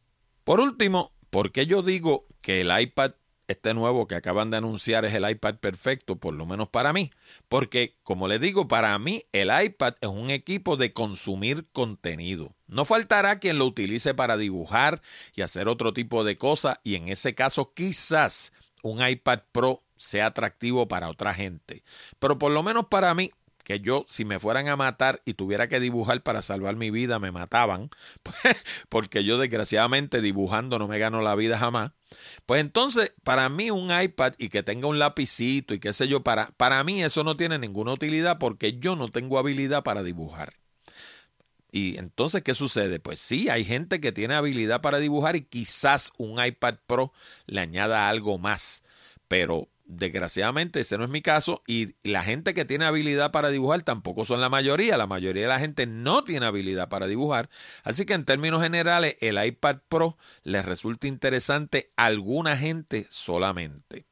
Por 0.44 0.60
último, 0.60 1.12
¿por 1.30 1.50
qué 1.50 1.66
yo 1.66 1.82
digo 1.82 2.26
que 2.40 2.60
el 2.60 2.80
iPad 2.80 3.12
este 3.48 3.74
nuevo 3.74 4.06
que 4.06 4.16
acaban 4.16 4.50
de 4.50 4.56
anunciar 4.56 5.04
es 5.04 5.14
el 5.14 5.28
iPad 5.28 5.56
perfecto, 5.56 6.16
por 6.16 6.34
lo 6.34 6.46
menos 6.46 6.68
para 6.68 6.92
mí, 6.92 7.10
porque 7.48 7.96
como 8.02 8.28
les 8.28 8.40
digo, 8.40 8.68
para 8.68 8.98
mí 8.98 9.22
el 9.32 9.50
iPad 9.64 9.94
es 10.00 10.08
un 10.08 10.30
equipo 10.30 10.76
de 10.76 10.92
consumir 10.92 11.68
contenido. 11.72 12.55
No 12.68 12.84
faltará 12.84 13.38
quien 13.38 13.58
lo 13.58 13.66
utilice 13.66 14.14
para 14.14 14.36
dibujar 14.36 15.02
y 15.34 15.42
hacer 15.42 15.68
otro 15.68 15.92
tipo 15.92 16.24
de 16.24 16.36
cosas 16.36 16.78
y 16.82 16.96
en 16.96 17.08
ese 17.08 17.34
caso 17.34 17.72
quizás 17.74 18.52
un 18.82 19.06
iPad 19.06 19.40
Pro 19.52 19.82
sea 19.96 20.26
atractivo 20.26 20.88
para 20.88 21.08
otra 21.08 21.34
gente. 21.34 21.82
Pero 22.18 22.38
por 22.38 22.52
lo 22.52 22.62
menos 22.62 22.86
para 22.86 23.14
mí 23.14 23.30
que 23.66 23.80
yo, 23.80 24.04
si 24.08 24.24
me 24.24 24.38
fueran 24.38 24.68
a 24.68 24.76
matar 24.76 25.22
y 25.24 25.34
tuviera 25.34 25.66
que 25.66 25.80
dibujar 25.80 26.22
para 26.22 26.40
salvar 26.40 26.76
mi 26.76 26.92
vida, 26.92 27.18
me 27.18 27.32
mataban, 27.32 27.90
porque 28.88 29.24
yo 29.24 29.38
desgraciadamente 29.38 30.20
dibujando 30.20 30.78
no 30.78 30.86
me 30.86 31.00
gano 31.00 31.20
la 31.20 31.34
vida 31.34 31.58
jamás. 31.58 31.90
Pues 32.46 32.60
entonces, 32.60 33.12
para 33.24 33.48
mí 33.48 33.72
un 33.72 33.90
iPad 33.90 34.34
y 34.38 34.50
que 34.50 34.62
tenga 34.62 34.86
un 34.86 35.00
lapicito 35.00 35.74
y 35.74 35.80
qué 35.80 35.92
sé 35.92 36.06
yo, 36.06 36.22
para, 36.22 36.52
para 36.56 36.84
mí 36.84 37.02
eso 37.02 37.24
no 37.24 37.36
tiene 37.36 37.58
ninguna 37.58 37.92
utilidad 37.92 38.38
porque 38.38 38.78
yo 38.78 38.94
no 38.94 39.08
tengo 39.08 39.36
habilidad 39.36 39.82
para 39.82 40.04
dibujar. 40.04 40.54
Y 41.76 41.98
entonces, 41.98 42.40
¿qué 42.42 42.54
sucede? 42.54 43.00
Pues 43.00 43.20
sí, 43.20 43.50
hay 43.50 43.62
gente 43.62 44.00
que 44.00 44.10
tiene 44.10 44.34
habilidad 44.34 44.80
para 44.80 44.96
dibujar 44.96 45.36
y 45.36 45.42
quizás 45.42 46.10
un 46.16 46.42
iPad 46.42 46.76
Pro 46.86 47.12
le 47.44 47.60
añada 47.60 48.08
algo 48.08 48.38
más, 48.38 48.82
pero 49.28 49.68
Desgraciadamente 49.88 50.80
ese 50.80 50.98
no 50.98 51.04
es 51.04 51.10
mi 51.10 51.22
caso 51.22 51.62
y 51.64 51.94
la 52.02 52.24
gente 52.24 52.54
que 52.54 52.64
tiene 52.64 52.86
habilidad 52.86 53.30
para 53.30 53.50
dibujar 53.50 53.82
tampoco 53.82 54.24
son 54.24 54.40
la 54.40 54.48
mayoría. 54.48 54.96
La 54.96 55.06
mayoría 55.06 55.42
de 55.42 55.48
la 55.48 55.60
gente 55.60 55.86
no 55.86 56.24
tiene 56.24 56.44
habilidad 56.46 56.88
para 56.88 57.06
dibujar. 57.06 57.48
Así 57.84 58.04
que 58.04 58.14
en 58.14 58.24
términos 58.24 58.62
generales 58.62 59.16
el 59.20 59.42
iPad 59.42 59.78
Pro 59.88 60.18
les 60.42 60.64
resulta 60.64 61.06
interesante 61.06 61.92
a 61.96 62.06
alguna 62.06 62.56
gente 62.56 63.06
solamente. 63.10 64.06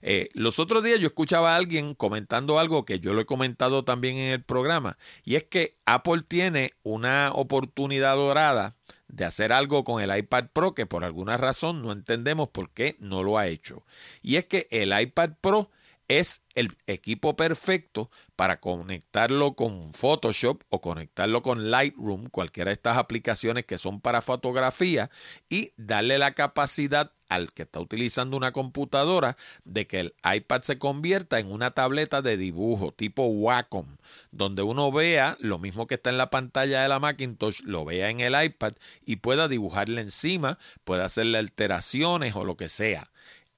Eh, 0.00 0.28
los 0.34 0.60
otros 0.60 0.84
días 0.84 1.00
yo 1.00 1.08
escuchaba 1.08 1.54
a 1.54 1.56
alguien 1.56 1.94
comentando 1.94 2.60
algo 2.60 2.84
que 2.84 3.00
yo 3.00 3.12
lo 3.12 3.20
he 3.20 3.26
comentado 3.26 3.84
también 3.84 4.18
en 4.18 4.30
el 4.30 4.44
programa 4.44 4.96
y 5.24 5.34
es 5.34 5.44
que 5.44 5.76
Apple 5.86 6.22
tiene 6.28 6.74
una 6.84 7.32
oportunidad 7.32 8.14
dorada 8.14 8.76
de 9.08 9.24
hacer 9.24 9.52
algo 9.52 9.84
con 9.84 10.02
el 10.02 10.16
iPad 10.16 10.46
Pro 10.52 10.74
que 10.74 10.86
por 10.86 11.04
alguna 11.04 11.36
razón 11.36 11.82
no 11.82 11.92
entendemos 11.92 12.48
por 12.48 12.70
qué 12.70 12.96
no 12.98 13.22
lo 13.22 13.38
ha 13.38 13.46
hecho. 13.46 13.84
Y 14.22 14.36
es 14.36 14.46
que 14.46 14.68
el 14.70 14.98
iPad 14.98 15.30
Pro 15.40 15.70
es 16.08 16.42
el 16.54 16.76
equipo 16.86 17.36
perfecto 17.36 18.10
para 18.36 18.60
conectarlo 18.60 19.54
con 19.54 19.92
Photoshop 19.92 20.62
o 20.68 20.80
conectarlo 20.80 21.42
con 21.42 21.70
Lightroom, 21.70 22.28
cualquiera 22.28 22.70
de 22.70 22.74
estas 22.74 22.96
aplicaciones 22.96 23.64
que 23.64 23.78
son 23.78 24.00
para 24.00 24.22
fotografía, 24.22 25.10
y 25.48 25.72
darle 25.76 26.18
la 26.18 26.32
capacidad 26.32 27.12
al 27.28 27.52
que 27.52 27.62
está 27.62 27.80
utilizando 27.80 28.36
una 28.36 28.52
computadora 28.52 29.36
de 29.64 29.86
que 29.86 30.00
el 30.00 30.14
iPad 30.24 30.62
se 30.62 30.78
convierta 30.78 31.40
en 31.40 31.50
una 31.50 31.72
tableta 31.72 32.22
de 32.22 32.36
dibujo 32.36 32.92
tipo 32.92 33.26
Wacom, 33.26 33.96
donde 34.30 34.62
uno 34.62 34.92
vea 34.92 35.36
lo 35.40 35.58
mismo 35.58 35.86
que 35.86 35.96
está 35.96 36.10
en 36.10 36.18
la 36.18 36.30
pantalla 36.30 36.82
de 36.82 36.88
la 36.88 37.00
Macintosh, 37.00 37.62
lo 37.62 37.84
vea 37.84 38.10
en 38.10 38.20
el 38.20 38.40
iPad 38.40 38.74
y 39.04 39.16
pueda 39.16 39.48
dibujarle 39.48 40.00
encima, 40.02 40.58
pueda 40.84 41.04
hacerle 41.04 41.38
alteraciones 41.38 42.36
o 42.36 42.44
lo 42.44 42.56
que 42.56 42.68
sea. 42.68 43.10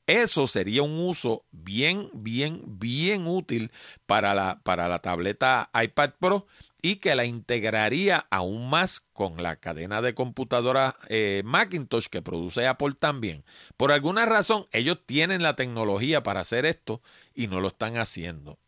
Eso 0.08 0.46
sería 0.46 0.82
un 0.82 0.98
uso 0.98 1.44
bien, 1.50 2.08
bien, 2.14 2.62
bien 2.64 3.26
útil 3.26 3.70
para 4.06 4.34
la, 4.34 4.58
para 4.62 4.88
la 4.88 5.00
tableta 5.00 5.68
iPad 5.74 6.12
Pro 6.18 6.46
y 6.80 6.96
que 6.96 7.14
la 7.14 7.26
integraría 7.26 8.26
aún 8.30 8.70
más 8.70 9.00
con 9.12 9.42
la 9.42 9.56
cadena 9.56 10.00
de 10.00 10.14
computadora 10.14 10.96
eh, 11.10 11.42
Macintosh 11.44 12.06
que 12.06 12.22
produce 12.22 12.66
Apple 12.66 12.94
también. 12.98 13.44
Por 13.76 13.92
alguna 13.92 14.24
razón, 14.24 14.66
ellos 14.72 14.98
tienen 15.04 15.42
la 15.42 15.56
tecnología 15.56 16.22
para 16.22 16.40
hacer 16.40 16.64
esto 16.64 17.02
y 17.34 17.48
no 17.48 17.60
lo 17.60 17.68
están 17.68 17.98
haciendo. 17.98 18.58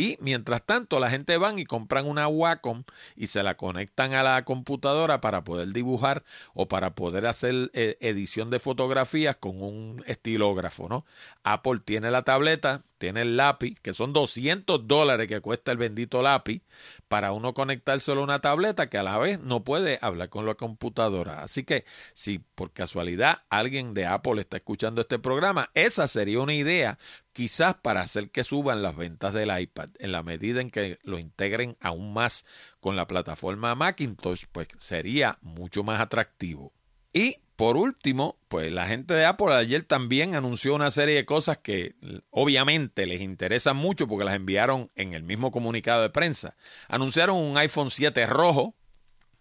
Y 0.00 0.16
mientras 0.22 0.64
tanto, 0.64 0.98
la 0.98 1.10
gente 1.10 1.36
van 1.36 1.58
y 1.58 1.66
compran 1.66 2.06
una 2.06 2.26
Wacom 2.26 2.84
y 3.16 3.26
se 3.26 3.42
la 3.42 3.58
conectan 3.58 4.14
a 4.14 4.22
la 4.22 4.46
computadora 4.46 5.20
para 5.20 5.44
poder 5.44 5.74
dibujar 5.74 6.24
o 6.54 6.68
para 6.68 6.94
poder 6.94 7.26
hacer 7.26 7.70
eh, 7.74 7.98
edición 8.00 8.48
de 8.48 8.60
fotografías 8.60 9.36
con 9.36 9.60
un 9.60 10.02
estilógrafo, 10.06 10.88
¿no? 10.88 11.04
Apple 11.42 11.80
tiene 11.84 12.10
la 12.10 12.22
tableta, 12.22 12.82
tiene 12.96 13.20
el 13.20 13.36
lápiz, 13.36 13.78
que 13.82 13.92
son 13.92 14.14
200 14.14 14.88
dólares 14.88 15.28
que 15.28 15.42
cuesta 15.42 15.70
el 15.70 15.76
bendito 15.76 16.22
lápiz, 16.22 16.62
para 17.08 17.32
uno 17.32 17.52
conectárselo 17.52 18.22
a 18.22 18.24
una 18.24 18.38
tableta 18.38 18.88
que 18.88 18.96
a 18.96 19.02
la 19.02 19.18
vez 19.18 19.38
no 19.40 19.64
puede 19.64 19.98
hablar 20.00 20.30
con 20.30 20.46
la 20.46 20.54
computadora. 20.54 21.42
Así 21.42 21.62
que 21.62 21.84
si 22.14 22.38
por 22.38 22.72
casualidad 22.72 23.42
alguien 23.50 23.92
de 23.92 24.06
Apple 24.06 24.40
está 24.40 24.56
escuchando 24.56 25.02
este 25.02 25.18
programa, 25.18 25.70
esa 25.74 26.08
sería 26.08 26.40
una 26.40 26.54
idea 26.54 26.98
quizás 27.40 27.74
para 27.74 28.02
hacer 28.02 28.28
que 28.28 28.44
suban 28.44 28.82
las 28.82 28.94
ventas 28.94 29.32
del 29.32 29.58
iPad 29.58 29.88
en 29.98 30.12
la 30.12 30.22
medida 30.22 30.60
en 30.60 30.68
que 30.68 30.98
lo 31.04 31.18
integren 31.18 31.74
aún 31.80 32.12
más 32.12 32.44
con 32.80 32.96
la 32.96 33.06
plataforma 33.06 33.74
Macintosh, 33.74 34.44
pues 34.52 34.68
sería 34.76 35.38
mucho 35.40 35.82
más 35.82 36.02
atractivo. 36.02 36.74
Y 37.14 37.38
por 37.56 37.78
último, 37.78 38.36
pues 38.48 38.70
la 38.70 38.86
gente 38.86 39.14
de 39.14 39.24
Apple 39.24 39.54
ayer 39.54 39.84
también 39.84 40.34
anunció 40.34 40.74
una 40.74 40.90
serie 40.90 41.14
de 41.14 41.24
cosas 41.24 41.56
que 41.56 41.94
obviamente 42.28 43.06
les 43.06 43.22
interesan 43.22 43.74
mucho 43.74 44.06
porque 44.06 44.26
las 44.26 44.34
enviaron 44.34 44.90
en 44.94 45.14
el 45.14 45.22
mismo 45.22 45.50
comunicado 45.50 46.02
de 46.02 46.10
prensa. 46.10 46.56
Anunciaron 46.88 47.38
un 47.38 47.56
iPhone 47.56 47.90
7 47.90 48.26
rojo. 48.26 48.74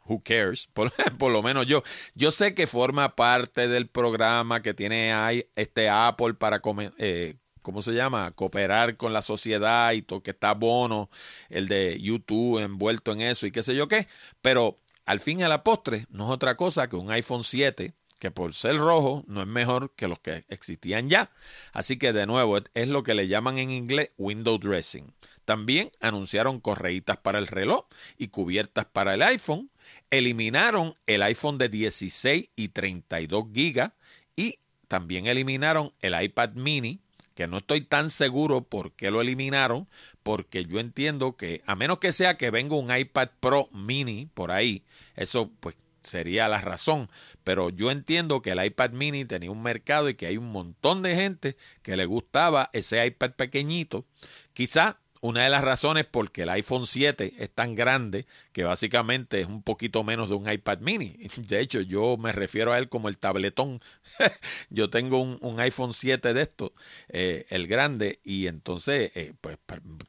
Who 0.06 0.22
cares? 0.24 0.70
Por, 0.74 0.94
lo 1.34 1.44
menos 1.44 1.68
yo. 1.68 1.84
Yo 2.16 2.32
sé 2.32 2.56
que 2.56 2.66
forma 2.66 3.18
parte 3.18 3.68
del 3.68 3.90
programa 3.90 4.62
que 4.62 4.74
tiene 4.74 5.44
este 5.58 5.90
Apple 5.90 6.36
para 6.36 6.62
eh, 6.98 7.36
¿cómo 7.62 7.82
se 7.82 7.94
llama? 7.94 8.32
Cooperar 8.32 8.98
con 8.98 9.14
la 9.14 9.22
sociedad 9.22 9.92
y 9.94 10.02
todo, 10.02 10.22
que 10.24 10.32
está 10.32 10.54
bono, 10.54 11.10
el 11.50 11.68
de 11.68 12.00
YouTube 12.00 12.60
envuelto 12.60 13.12
en 13.12 13.22
eso 13.22 13.46
y 13.46 13.52
qué 13.52 13.64
sé 13.64 13.76
yo 13.76 13.88
qué. 13.88 14.08
Pero 14.42 14.80
al 15.06 15.20
fin 15.20 15.40
y 15.40 15.44
a 15.44 15.50
la 15.50 15.64
postre, 15.64 16.06
no 16.10 16.26
es 16.26 16.32
otra 16.32 16.56
cosa 16.56 16.88
que 16.90 16.96
un 16.96 17.12
iPhone 17.12 17.44
7 17.44 17.94
que 18.20 18.32
por 18.32 18.54
ser 18.54 18.78
rojo 18.78 19.24
no 19.28 19.42
es 19.42 19.48
mejor 19.48 19.94
que 19.96 20.08
los 20.08 20.20
que 20.20 20.46
existían 20.50 21.10
ya. 21.10 21.32
Así 21.72 21.98
que 21.98 22.14
de 22.14 22.28
nuevo 22.28 22.58
es 22.74 22.88
lo 22.88 23.02
que 23.02 23.16
le 23.16 23.28
llaman 23.28 23.58
en 23.58 23.72
inglés 23.72 24.12
window 24.18 24.60
dressing. 24.60 25.14
También 25.46 25.90
anunciaron 26.00 26.60
correitas 26.60 27.18
para 27.18 27.40
el 27.40 27.48
reloj 27.48 27.86
y 28.18 28.28
cubiertas 28.28 28.86
para 28.86 29.16
el 29.16 29.24
iPhone. 29.24 29.72
Eliminaron 30.12 30.96
el 31.08 31.24
iPhone 31.24 31.58
de 31.58 31.70
16 31.70 32.50
y 32.56 32.68
32 32.68 33.46
gigas 33.54 33.94
y 34.36 34.60
también 34.88 35.26
eliminaron 35.26 35.94
el 36.02 36.22
iPad 36.22 36.52
mini 36.54 37.02
que 37.40 37.48
no 37.48 37.60
estoy 37.60 37.80
tan 37.80 38.10
seguro 38.10 38.66
por 38.66 38.92
qué 38.92 39.12
lo 39.12 39.22
eliminaron, 39.22 39.88
porque 40.24 40.66
yo 40.66 40.82
entiendo 40.82 41.38
que 41.38 41.64
a 41.66 41.74
menos 41.78 42.00
que 42.00 42.12
sea 42.12 42.36
que 42.36 42.52
venga 42.52 42.76
un 42.76 42.94
iPad 42.94 43.30
Pro 43.40 43.70
mini 43.72 44.26
por 44.34 44.52
ahí, 44.52 44.84
eso 45.16 45.50
pues 45.62 45.78
sería 46.04 46.50
la 46.50 46.60
razón. 46.60 47.10
Pero 47.46 47.70
yo 47.70 47.92
entiendo 47.92 48.42
que 48.42 48.52
el 48.52 48.66
iPad 48.66 48.90
mini 48.90 49.24
tenía 49.24 49.52
un 49.52 49.64
mercado 49.64 50.10
y 50.10 50.16
que 50.16 50.28
hay 50.28 50.36
un 50.36 50.52
montón 50.52 51.02
de 51.02 51.16
gente 51.16 51.56
que 51.82 51.96
le 51.96 52.06
gustaba 52.06 52.72
ese 52.74 53.06
iPad 53.06 53.32
pequeñito. 53.32 54.06
Quizá 54.52 55.00
una 55.22 55.44
de 55.44 55.50
las 55.50 55.64
razones 55.64 56.06
porque 56.10 56.44
el 56.44 56.50
iPhone 56.50 56.88
7 56.88 57.34
es 57.38 57.50
tan 57.52 57.76
grande 57.76 58.26
que 58.54 58.64
básicamente 58.64 59.42
es 59.42 59.48
un 59.48 59.64
poquito 59.64 60.04
menos 60.04 60.30
de 60.30 60.36
un 60.36 60.50
iPad 60.50 60.80
mini. 60.80 61.18
De 61.38 61.60
hecho, 61.60 61.82
yo 61.82 62.18
me 62.18 62.32
refiero 62.32 62.72
a 62.72 62.78
él 62.78 62.90
como 62.90 63.10
el 63.10 63.18
tabletón. 63.18 63.82
yo 64.70 64.90
tengo 64.90 65.20
un, 65.22 65.60
iPhone 65.60 65.94
7 65.94 66.34
de 66.34 66.42
estos, 66.42 66.72
eh, 67.10 67.46
el 67.50 67.68
grande, 67.68 68.20
y 68.24 68.48
entonces, 68.48 69.12
eh, 69.16 69.34
pues 69.42 69.58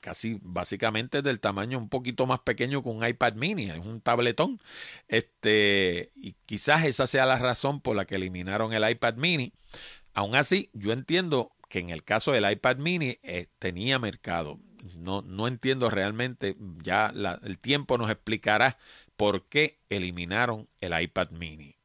casi 0.00 0.38
básicamente 0.42 1.18
es 1.18 1.24
del 1.24 1.40
tamaño 1.40 1.78
un 1.78 1.88
poquito 1.88 2.26
más 2.26 2.40
pequeño 2.40 2.82
que 2.82 2.88
un 2.88 3.06
iPad 3.06 3.34
mini, 3.34 3.70
es 3.70 3.78
un 3.78 4.00
tabletón. 4.00 4.60
Este, 5.08 6.12
y 6.14 6.36
quizás 6.46 6.84
esa 6.84 7.06
sea 7.06 7.26
la 7.26 7.38
razón 7.38 7.80
por 7.80 7.96
la 7.96 8.04
que 8.04 8.14
eliminaron 8.14 8.72
el 8.72 8.88
iPad 8.88 9.14
mini. 9.14 9.52
Aún 10.14 10.34
así, 10.36 10.70
yo 10.72 10.92
entiendo 10.92 11.52
que 11.68 11.78
en 11.78 11.90
el 11.90 12.04
caso 12.04 12.32
del 12.32 12.50
iPad 12.50 12.76
mini 12.76 13.18
eh, 13.22 13.46
tenía 13.58 13.98
mercado 13.98 14.58
no, 14.96 15.22
no 15.22 15.48
entiendo 15.48 15.90
realmente, 15.90 16.56
ya 16.82 17.12
el 17.42 17.58
tiempo 17.58 17.98
nos 17.98 18.10
explicará 18.10 18.78
por 19.16 19.44
qué 19.46 19.78
eliminaron 19.88 20.68
el 20.80 21.00
iPad 21.00 21.30
mini. 21.30 21.76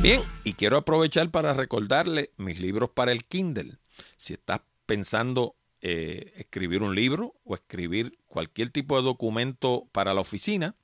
Bien, 0.00 0.20
y 0.44 0.52
quiero 0.52 0.76
aprovechar 0.76 1.30
para 1.30 1.54
recordarle 1.54 2.30
mis 2.36 2.60
libros 2.60 2.90
para 2.90 3.10
el 3.12 3.24
Kindle. 3.24 3.78
Si 4.16 4.34
estás 4.34 4.60
pensando 4.84 5.56
eh, 5.80 6.32
escribir 6.36 6.82
un 6.82 6.94
libro 6.94 7.34
o 7.44 7.54
escribir 7.54 8.16
cualquier 8.26 8.70
tipo 8.70 8.96
de 8.96 9.02
documento 9.02 9.88
para 9.92 10.14
la 10.14 10.20
oficina, 10.20 10.76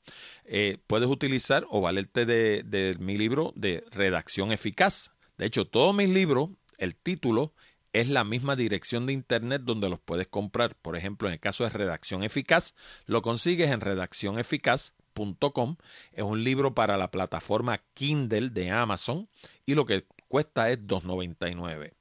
eh, 0.45 0.79
puedes 0.87 1.09
utilizar 1.09 1.67
o 1.71 1.81
valerte 1.81 2.27
de, 2.27 2.63
de 2.65 2.97
mi 2.99 3.17
libro 3.17 3.53
de 3.55 3.85
redacción 3.93 4.51
eficaz. 4.51 5.13
De 5.39 5.47
hecho, 5.47 5.67
todos 5.67 5.95
mis 5.95 6.09
libros, 6.09 6.51
el 6.79 6.97
título 6.97 7.53
es 7.93 8.09
la 8.09 8.25
misma 8.25 8.57
dirección 8.57 9.07
de 9.07 9.13
internet 9.13 9.63
donde 9.65 9.89
los 9.89 10.01
puedes 10.01 10.29
comprar. 10.29 10.75
Por 10.77 10.97
ejemplo, 10.97 11.29
en 11.29 11.35
el 11.35 11.41
caso 11.41 11.65
de 11.65 11.71
Redacción 11.71 12.23
Eficaz, 12.23 12.75
lo 13.07 13.23
consigues 13.23 13.71
en 13.71 13.81
redaccioneficaz.com. 13.81 15.77
Es 16.13 16.23
un 16.23 16.43
libro 16.45 16.75
para 16.75 16.97
la 16.97 17.11
plataforma 17.11 17.83
Kindle 17.95 18.51
de 18.51 18.71
Amazon 18.71 19.29
y 19.67 19.75
lo 19.75 19.85
que 19.87 20.07
cuesta 20.29 20.71
es 20.71 20.79
$2.99. 20.79 21.93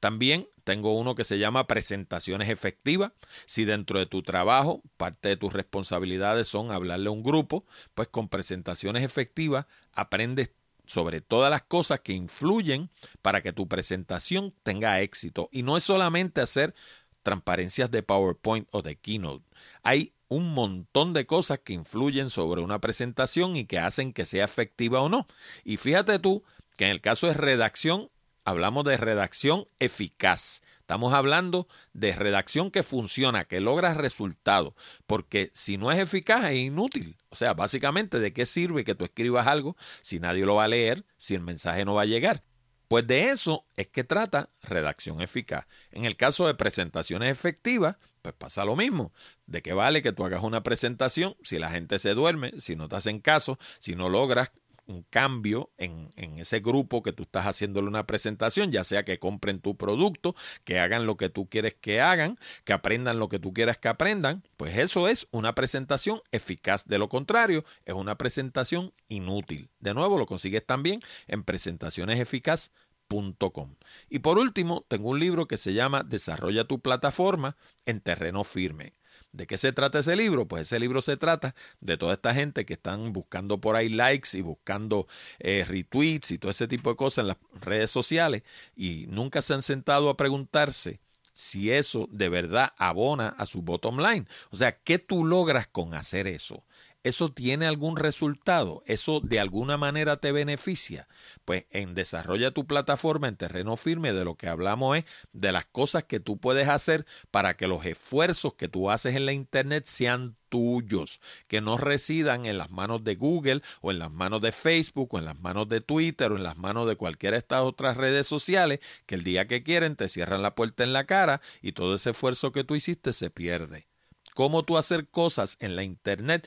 También 0.00 0.48
tengo 0.64 0.98
uno 0.98 1.14
que 1.14 1.22
se 1.22 1.38
llama 1.38 1.68
Presentaciones 1.68 2.48
Efectivas. 2.48 3.12
Si 3.46 3.64
dentro 3.64 4.00
de 4.00 4.06
tu 4.06 4.24
trabajo 4.24 4.82
parte 4.96 5.28
de 5.28 5.36
tus 5.36 5.52
responsabilidades 5.52 6.48
son 6.48 6.72
hablarle 6.72 7.08
a 7.08 7.12
un 7.12 7.22
grupo, 7.22 7.62
pues 7.94 8.08
con 8.08 8.28
presentaciones 8.28 9.04
efectivas 9.04 9.66
aprendes 9.94 10.50
sobre 10.86 11.20
todas 11.20 11.50
las 11.50 11.62
cosas 11.62 12.00
que 12.00 12.12
influyen 12.12 12.90
para 13.22 13.42
que 13.42 13.52
tu 13.52 13.68
presentación 13.68 14.54
tenga 14.62 15.00
éxito. 15.00 15.48
Y 15.52 15.62
no 15.62 15.76
es 15.76 15.84
solamente 15.84 16.40
hacer 16.40 16.74
transparencias 17.22 17.90
de 17.90 18.02
PowerPoint 18.02 18.68
o 18.70 18.82
de 18.82 18.96
Keynote. 18.96 19.44
Hay 19.82 20.12
un 20.28 20.54
montón 20.54 21.12
de 21.12 21.26
cosas 21.26 21.60
que 21.60 21.72
influyen 21.72 22.30
sobre 22.30 22.60
una 22.60 22.80
presentación 22.80 23.56
y 23.56 23.64
que 23.64 23.78
hacen 23.78 24.12
que 24.12 24.24
sea 24.24 24.44
efectiva 24.44 25.00
o 25.00 25.08
no. 25.08 25.26
Y 25.64 25.76
fíjate 25.76 26.18
tú 26.18 26.44
que 26.76 26.84
en 26.84 26.90
el 26.90 27.00
caso 27.00 27.26
de 27.26 27.34
redacción, 27.34 28.10
hablamos 28.44 28.84
de 28.84 28.96
redacción 28.96 29.66
eficaz. 29.78 30.62
Estamos 30.86 31.14
hablando 31.14 31.66
de 31.94 32.12
redacción 32.12 32.70
que 32.70 32.84
funciona, 32.84 33.44
que 33.44 33.58
logra 33.58 33.92
resultados, 33.94 34.74
porque 35.08 35.50
si 35.52 35.78
no 35.78 35.90
es 35.90 35.98
eficaz 35.98 36.44
es 36.44 36.58
inútil. 36.58 37.16
O 37.28 37.34
sea, 37.34 37.54
básicamente, 37.54 38.20
¿de 38.20 38.32
qué 38.32 38.46
sirve 38.46 38.84
que 38.84 38.94
tú 38.94 39.04
escribas 39.04 39.48
algo 39.48 39.76
si 40.00 40.20
nadie 40.20 40.46
lo 40.46 40.54
va 40.54 40.62
a 40.62 40.68
leer, 40.68 41.04
si 41.16 41.34
el 41.34 41.40
mensaje 41.40 41.84
no 41.84 41.94
va 41.94 42.02
a 42.02 42.06
llegar? 42.06 42.44
Pues 42.86 43.04
de 43.04 43.30
eso 43.30 43.66
es 43.76 43.88
que 43.88 44.04
trata 44.04 44.46
redacción 44.62 45.20
eficaz. 45.20 45.66
En 45.90 46.04
el 46.04 46.16
caso 46.16 46.46
de 46.46 46.54
presentaciones 46.54 47.32
efectivas, 47.32 47.98
pues 48.22 48.36
pasa 48.36 48.64
lo 48.64 48.76
mismo. 48.76 49.12
¿De 49.46 49.62
qué 49.62 49.72
vale 49.72 50.02
que 50.02 50.12
tú 50.12 50.24
hagas 50.24 50.44
una 50.44 50.62
presentación 50.62 51.34
si 51.42 51.58
la 51.58 51.68
gente 51.68 51.98
se 51.98 52.14
duerme, 52.14 52.52
si 52.60 52.76
no 52.76 52.88
te 52.88 52.94
hacen 52.94 53.18
caso, 53.18 53.58
si 53.80 53.96
no 53.96 54.08
logras 54.08 54.52
un 54.86 55.02
cambio 55.10 55.70
en, 55.76 56.08
ese 56.38 56.60
grupo 56.60 57.02
que 57.02 57.12
tú 57.12 57.24
estás 57.24 57.46
haciéndole 57.46 57.88
una 57.88 58.06
presentación, 58.06 58.72
ya 58.72 58.84
sea 58.84 59.04
que 59.04 59.18
compren 59.18 59.60
tu 59.60 59.76
producto, 59.76 60.34
que 60.64 60.78
hagan 60.78 61.06
lo 61.06 61.16
que 61.16 61.28
tú 61.28 61.48
quieres 61.48 61.74
que 61.74 62.00
hagan, 62.00 62.38
que 62.64 62.72
aprendan 62.72 63.18
lo 63.18 63.28
que 63.28 63.38
tú 63.38 63.52
quieras 63.52 63.78
que 63.78 63.88
aprendan, 63.88 64.42
pues 64.56 64.78
eso 64.78 65.08
es 65.08 65.28
una 65.30 65.54
presentación 65.54 66.20
eficaz. 66.30 66.86
De 66.86 66.98
lo 66.98 67.08
contrario, 67.08 67.64
es 67.84 67.94
una 67.94 68.16
presentación 68.16 68.92
inútil. 69.08 69.70
De 69.80 69.94
nuevo, 69.94 70.18
lo 70.18 70.26
consigues 70.26 70.64
también 70.64 71.00
en 71.26 71.44
presentacioneseficaz.com. 71.44 73.76
Y 74.08 74.18
por 74.20 74.38
último, 74.38 74.84
tengo 74.88 75.10
un 75.10 75.20
libro 75.20 75.46
que 75.46 75.56
se 75.56 75.74
llama 75.74 76.02
Desarrolla 76.02 76.64
tu 76.64 76.80
plataforma 76.80 77.56
en 77.84 78.00
terreno 78.00 78.44
firme. 78.44 78.94
¿De 79.36 79.46
qué 79.46 79.58
se 79.58 79.70
trata 79.70 79.98
ese 79.98 80.16
libro? 80.16 80.48
Pues 80.48 80.62
ese 80.62 80.80
libro 80.80 81.02
se 81.02 81.18
trata 81.18 81.54
de 81.82 81.98
toda 81.98 82.14
esta 82.14 82.32
gente 82.32 82.64
que 82.64 82.72
están 82.72 83.12
buscando 83.12 83.60
por 83.60 83.76
ahí 83.76 83.90
likes 83.90 84.30
y 84.32 84.40
buscando 84.40 85.06
eh, 85.40 85.62
retweets 85.68 86.30
y 86.30 86.38
todo 86.38 86.50
ese 86.50 86.66
tipo 86.66 86.88
de 86.88 86.96
cosas 86.96 87.18
en 87.18 87.28
las 87.28 87.36
redes 87.60 87.90
sociales 87.90 88.44
y 88.74 89.04
nunca 89.10 89.42
se 89.42 89.52
han 89.52 89.60
sentado 89.60 90.08
a 90.08 90.16
preguntarse 90.16 91.00
si 91.34 91.70
eso 91.70 92.08
de 92.10 92.30
verdad 92.30 92.72
abona 92.78 93.28
a 93.28 93.44
su 93.44 93.60
bottom 93.60 93.98
line. 93.98 94.26
O 94.50 94.56
sea, 94.56 94.78
¿qué 94.78 94.98
tú 94.98 95.26
logras 95.26 95.66
con 95.66 95.92
hacer 95.92 96.26
eso? 96.26 96.64
¿Eso 97.06 97.28
tiene 97.28 97.66
algún 97.66 97.96
resultado? 97.96 98.82
¿Eso 98.84 99.20
de 99.20 99.38
alguna 99.38 99.76
manera 99.76 100.16
te 100.16 100.32
beneficia? 100.32 101.06
Pues 101.44 101.64
en 101.70 101.94
Desarrolla 101.94 102.50
tu 102.50 102.66
plataforma 102.66 103.28
en 103.28 103.36
terreno 103.36 103.76
firme 103.76 104.12
de 104.12 104.24
lo 104.24 104.34
que 104.34 104.48
hablamos 104.48 104.98
es 104.98 105.04
de 105.32 105.52
las 105.52 105.66
cosas 105.66 106.02
que 106.02 106.18
tú 106.18 106.38
puedes 106.38 106.66
hacer 106.66 107.06
para 107.30 107.56
que 107.56 107.68
los 107.68 107.86
esfuerzos 107.86 108.54
que 108.54 108.66
tú 108.66 108.90
haces 108.90 109.14
en 109.14 109.24
la 109.24 109.32
Internet 109.32 109.86
sean 109.86 110.34
tuyos, 110.48 111.20
que 111.46 111.60
no 111.60 111.76
residan 111.76 112.44
en 112.44 112.58
las 112.58 112.72
manos 112.72 113.04
de 113.04 113.14
Google 113.14 113.62
o 113.82 113.92
en 113.92 114.00
las 114.00 114.10
manos 114.10 114.40
de 114.40 114.50
Facebook 114.50 115.14
o 115.14 115.20
en 115.20 115.26
las 115.26 115.38
manos 115.38 115.68
de 115.68 115.80
Twitter 115.80 116.32
o 116.32 116.36
en 116.36 116.42
las 116.42 116.56
manos 116.56 116.88
de 116.88 116.96
cualquiera 116.96 117.36
de 117.36 117.38
estas 117.38 117.62
otras 117.62 117.96
redes 117.96 118.26
sociales 118.26 118.80
que 119.06 119.14
el 119.14 119.22
día 119.22 119.46
que 119.46 119.62
quieren 119.62 119.94
te 119.94 120.08
cierran 120.08 120.42
la 120.42 120.56
puerta 120.56 120.82
en 120.82 120.92
la 120.92 121.06
cara 121.06 121.40
y 121.62 121.70
todo 121.70 121.94
ese 121.94 122.10
esfuerzo 122.10 122.50
que 122.50 122.64
tú 122.64 122.74
hiciste 122.74 123.12
se 123.12 123.30
pierde. 123.30 123.86
Cómo 124.34 124.64
tú 124.64 124.76
hacer 124.76 125.08
cosas 125.08 125.56
en 125.60 125.76
la 125.76 125.82
Internet 125.82 126.46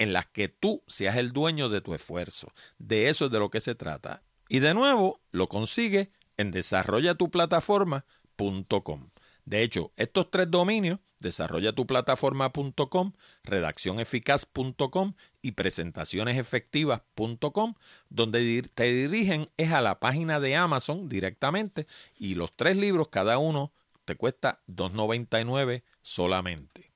en 0.00 0.12
las 0.12 0.26
que 0.26 0.48
tú 0.48 0.82
seas 0.88 1.14
el 1.16 1.30
dueño 1.32 1.68
de 1.68 1.80
tu 1.82 1.94
esfuerzo. 1.94 2.52
De 2.78 3.08
eso 3.10 3.26
es 3.26 3.30
de 3.30 3.38
lo 3.38 3.50
que 3.50 3.60
se 3.60 3.76
trata. 3.76 4.24
Y 4.48 4.58
de 4.60 4.72
nuevo, 4.74 5.20
lo 5.30 5.46
consigue 5.46 6.08
en 6.38 6.50
desarrollatuplataforma.com. 6.50 9.10
De 9.44 9.62
hecho, 9.62 9.92
estos 9.96 10.30
tres 10.30 10.50
dominios, 10.50 11.00
desarrollatuplataforma.com, 11.18 13.12
redaccioneficaz.com 13.44 15.12
y 15.42 15.52
presentacionesefectivas.com, 15.52 17.74
donde 18.08 18.70
te 18.74 18.92
dirigen 18.92 19.50
es 19.58 19.72
a 19.72 19.82
la 19.82 20.00
página 20.00 20.40
de 20.40 20.56
Amazon 20.56 21.10
directamente 21.10 21.86
y 22.18 22.36
los 22.36 22.56
tres 22.56 22.78
libros 22.78 23.08
cada 23.08 23.36
uno 23.36 23.74
te 24.06 24.16
cuesta 24.16 24.62
$2.99 24.66 25.82
solamente. 26.00 26.89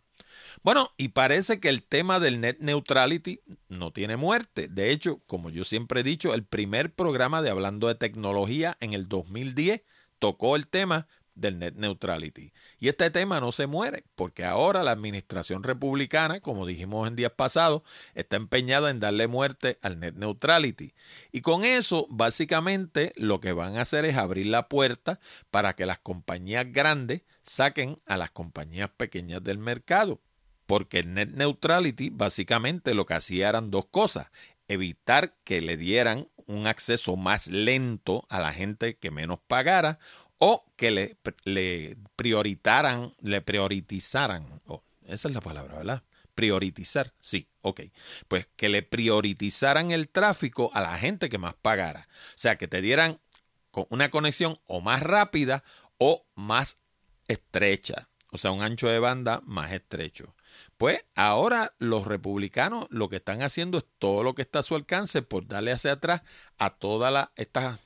Bueno, 0.65 0.95
y 0.97 1.09
parece 1.09 1.61
que 1.61 1.69
el 1.69 1.83
tema 1.83 2.21
del 2.21 2.41
net 2.41 2.57
neutrality 2.59 3.43
no 3.69 3.93
tiene 3.93 4.17
muerte. 4.17 4.67
De 4.69 4.93
hecho, 4.93 5.21
como 5.27 5.51
yo 5.51 5.63
siempre 5.63 6.01
he 6.01 6.05
dicho, 6.05 6.33
el 6.33 6.43
primer 6.43 6.95
programa 6.95 7.43
de 7.43 7.51
Hablando 7.51 7.87
de 7.87 7.97
Tecnología 7.97 8.75
en 8.81 8.95
el 8.95 9.07
2010 9.07 9.83
tocó 10.19 10.57
el 10.57 10.67
tema 10.67 11.07
del 11.35 11.59
net 11.59 11.75
neutrality. 11.75 12.55
Y 12.79 12.89
este 12.89 13.11
tema 13.11 13.41
no 13.41 13.53
se 13.53 13.67
muere, 13.67 14.05
porque 14.15 14.47
ahora 14.47 14.83
la 14.83 14.93
administración 14.93 15.65
republicana, 15.65 16.41
como 16.41 16.65
dijimos 16.65 17.09
en 17.09 17.17
días 17.17 17.33
pasados, 17.33 17.83
está 18.15 18.37
empeñada 18.37 18.89
en 18.89 19.01
darle 19.01 19.27
muerte 19.27 19.79
al 19.83 20.01
net 20.01 20.15
neutrality. 20.15 20.95
Y 21.31 21.43
con 21.43 21.65
eso, 21.65 22.07
básicamente, 22.09 23.13
lo 23.17 23.39
que 23.39 23.53
van 23.53 23.77
a 23.77 23.83
hacer 23.83 24.07
es 24.07 24.17
abrir 24.17 24.47
la 24.47 24.71
puerta 24.71 25.21
para 25.51 25.75
que 25.75 25.85
las 25.85 25.99
compañías 25.99 26.73
grandes 26.73 27.21
saquen 27.43 27.97
a 28.07 28.17
las 28.17 28.31
compañías 28.31 28.89
pequeñas 28.89 29.45
del 29.45 29.59
mercado. 29.59 30.23
Porque 30.67 31.01
el 31.01 31.15
net 31.15 31.31
neutrality 31.31 32.11
básicamente 32.11 32.95
lo 32.95 33.07
que 33.07 33.15
hacía 33.15 33.49
eran 33.49 33.71
dos 33.71 33.87
cosas. 33.87 34.31
Evitar 34.69 35.35
que 35.45 35.61
le 35.61 35.77
dieran 35.77 36.29
un 36.47 36.67
acceso 36.67 37.17
más 37.17 37.49
lento 37.49 38.27
a 38.29 38.41
la 38.41 38.53
gente 38.53 38.97
que 38.97 39.11
menos 39.11 39.39
pagara 39.47 39.99
o 40.39 40.65
que 40.77 40.91
le, 40.91 41.97
prioritaran, 42.17 43.13
le 43.21 43.41
prioritizaran. 43.41 44.61
Oh, 44.67 44.83
esa 45.07 45.29
es 45.29 45.35
la 45.35 45.41
palabra, 45.41 45.77
¿verdad? 45.77 46.03
Prioritizar, 46.35 47.13
sí, 47.21 47.49
ok. 47.63 47.83
Pues 48.29 48.49
que 48.57 48.69
le 48.69 48.83
prioritizaran 48.83 49.91
el 49.91 50.09
tráfico 50.09 50.71
a 50.75 50.81
la 50.81 50.99
gente 50.99 51.29
que 51.29 51.39
más 51.39 51.55
pagara. 51.55 52.09
O 52.31 52.39
sea, 52.39 52.57
que 52.57 52.69
te 52.69 52.83
dieran 52.83 53.21
una 53.89 54.11
conexión 54.11 54.57
o 54.67 54.81
más 54.81 55.03
rápida 55.03 55.65
o 55.99 56.27
más 56.35 56.77
estrecha. 57.29 58.09
O 58.31 58.39
sea, 58.39 58.51
un 58.51 58.63
ancho 58.63 58.89
de 58.89 58.99
banda 58.99 59.41
más 59.45 59.73
estrecho. 59.73 60.35
Pues 60.77 61.05
ahora 61.15 61.75
los 61.79 62.07
republicanos 62.07 62.87
lo 62.91 63.09
que 63.09 63.17
están 63.17 63.43
haciendo 63.43 63.79
es 63.79 63.85
todo 63.99 64.23
lo 64.23 64.35
que 64.35 64.43
está 64.43 64.61
a 64.61 64.63
su 64.63 64.75
alcance 64.75 65.23
por 65.23 65.47
darle 65.47 65.73
hacia 65.73 65.93
atrás 65.93 66.23
a 66.59 66.71
todas 66.71 67.29
estas 67.37 67.81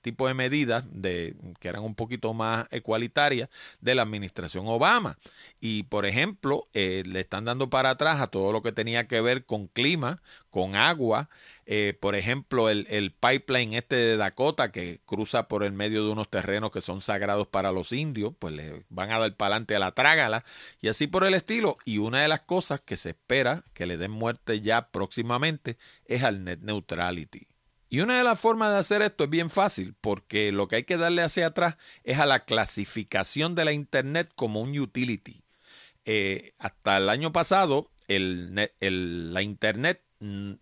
tipo 0.00 0.28
de 0.28 0.34
medidas 0.34 0.84
de, 0.90 1.36
que 1.60 1.68
eran 1.68 1.82
un 1.82 1.94
poquito 1.94 2.34
más 2.34 2.66
ecualitarias 2.70 3.48
de 3.80 3.94
la 3.94 4.02
administración 4.02 4.66
Obama. 4.66 5.18
Y, 5.60 5.84
por 5.84 6.06
ejemplo, 6.06 6.68
eh, 6.72 7.02
le 7.06 7.20
están 7.20 7.44
dando 7.44 7.70
para 7.70 7.90
atrás 7.90 8.20
a 8.20 8.28
todo 8.28 8.52
lo 8.52 8.62
que 8.62 8.72
tenía 8.72 9.06
que 9.06 9.20
ver 9.20 9.44
con 9.44 9.66
clima, 9.66 10.22
con 10.50 10.74
agua, 10.76 11.28
eh, 11.68 11.98
por 12.00 12.14
ejemplo, 12.14 12.70
el, 12.70 12.86
el, 12.90 13.12
pipeline 13.12 13.74
este 13.74 13.96
de 13.96 14.16
Dakota 14.16 14.70
que 14.70 15.00
cruza 15.04 15.48
por 15.48 15.64
el 15.64 15.72
medio 15.72 16.04
de 16.04 16.12
unos 16.12 16.30
terrenos 16.30 16.70
que 16.70 16.80
son 16.80 17.00
sagrados 17.00 17.48
para 17.48 17.72
los 17.72 17.90
indios, 17.90 18.32
pues 18.38 18.54
le 18.54 18.84
van 18.88 19.10
a 19.10 19.18
dar 19.18 19.34
palante 19.34 19.74
a 19.74 19.80
la 19.80 19.92
trágala 19.92 20.44
y 20.80 20.88
así 20.88 21.08
por 21.08 21.24
el 21.24 21.34
estilo. 21.34 21.76
Y 21.84 21.98
una 21.98 22.22
de 22.22 22.28
las 22.28 22.40
cosas 22.40 22.80
que 22.80 22.96
se 22.96 23.10
espera 23.10 23.64
que 23.74 23.86
le 23.86 23.96
den 23.96 24.12
muerte 24.12 24.60
ya 24.60 24.90
próximamente 24.90 25.76
es 26.06 26.22
al 26.22 26.44
net 26.44 26.60
neutrality. 26.60 27.48
Y 27.88 28.00
una 28.00 28.18
de 28.18 28.24
las 28.24 28.40
formas 28.40 28.72
de 28.72 28.78
hacer 28.78 29.02
esto 29.02 29.24
es 29.24 29.30
bien 29.30 29.50
fácil, 29.50 29.94
porque 30.00 30.50
lo 30.50 30.66
que 30.66 30.76
hay 30.76 30.84
que 30.84 30.96
darle 30.96 31.22
hacia 31.22 31.46
atrás 31.46 31.76
es 32.02 32.18
a 32.18 32.26
la 32.26 32.44
clasificación 32.44 33.54
de 33.54 33.64
la 33.64 33.72
Internet 33.72 34.30
como 34.34 34.60
un 34.60 34.76
utility. 34.76 35.42
Eh, 36.04 36.54
hasta 36.58 36.96
el 36.96 37.08
año 37.08 37.32
pasado, 37.32 37.90
la 38.08 39.42
Internet 39.42 40.02
mm, 40.20 40.52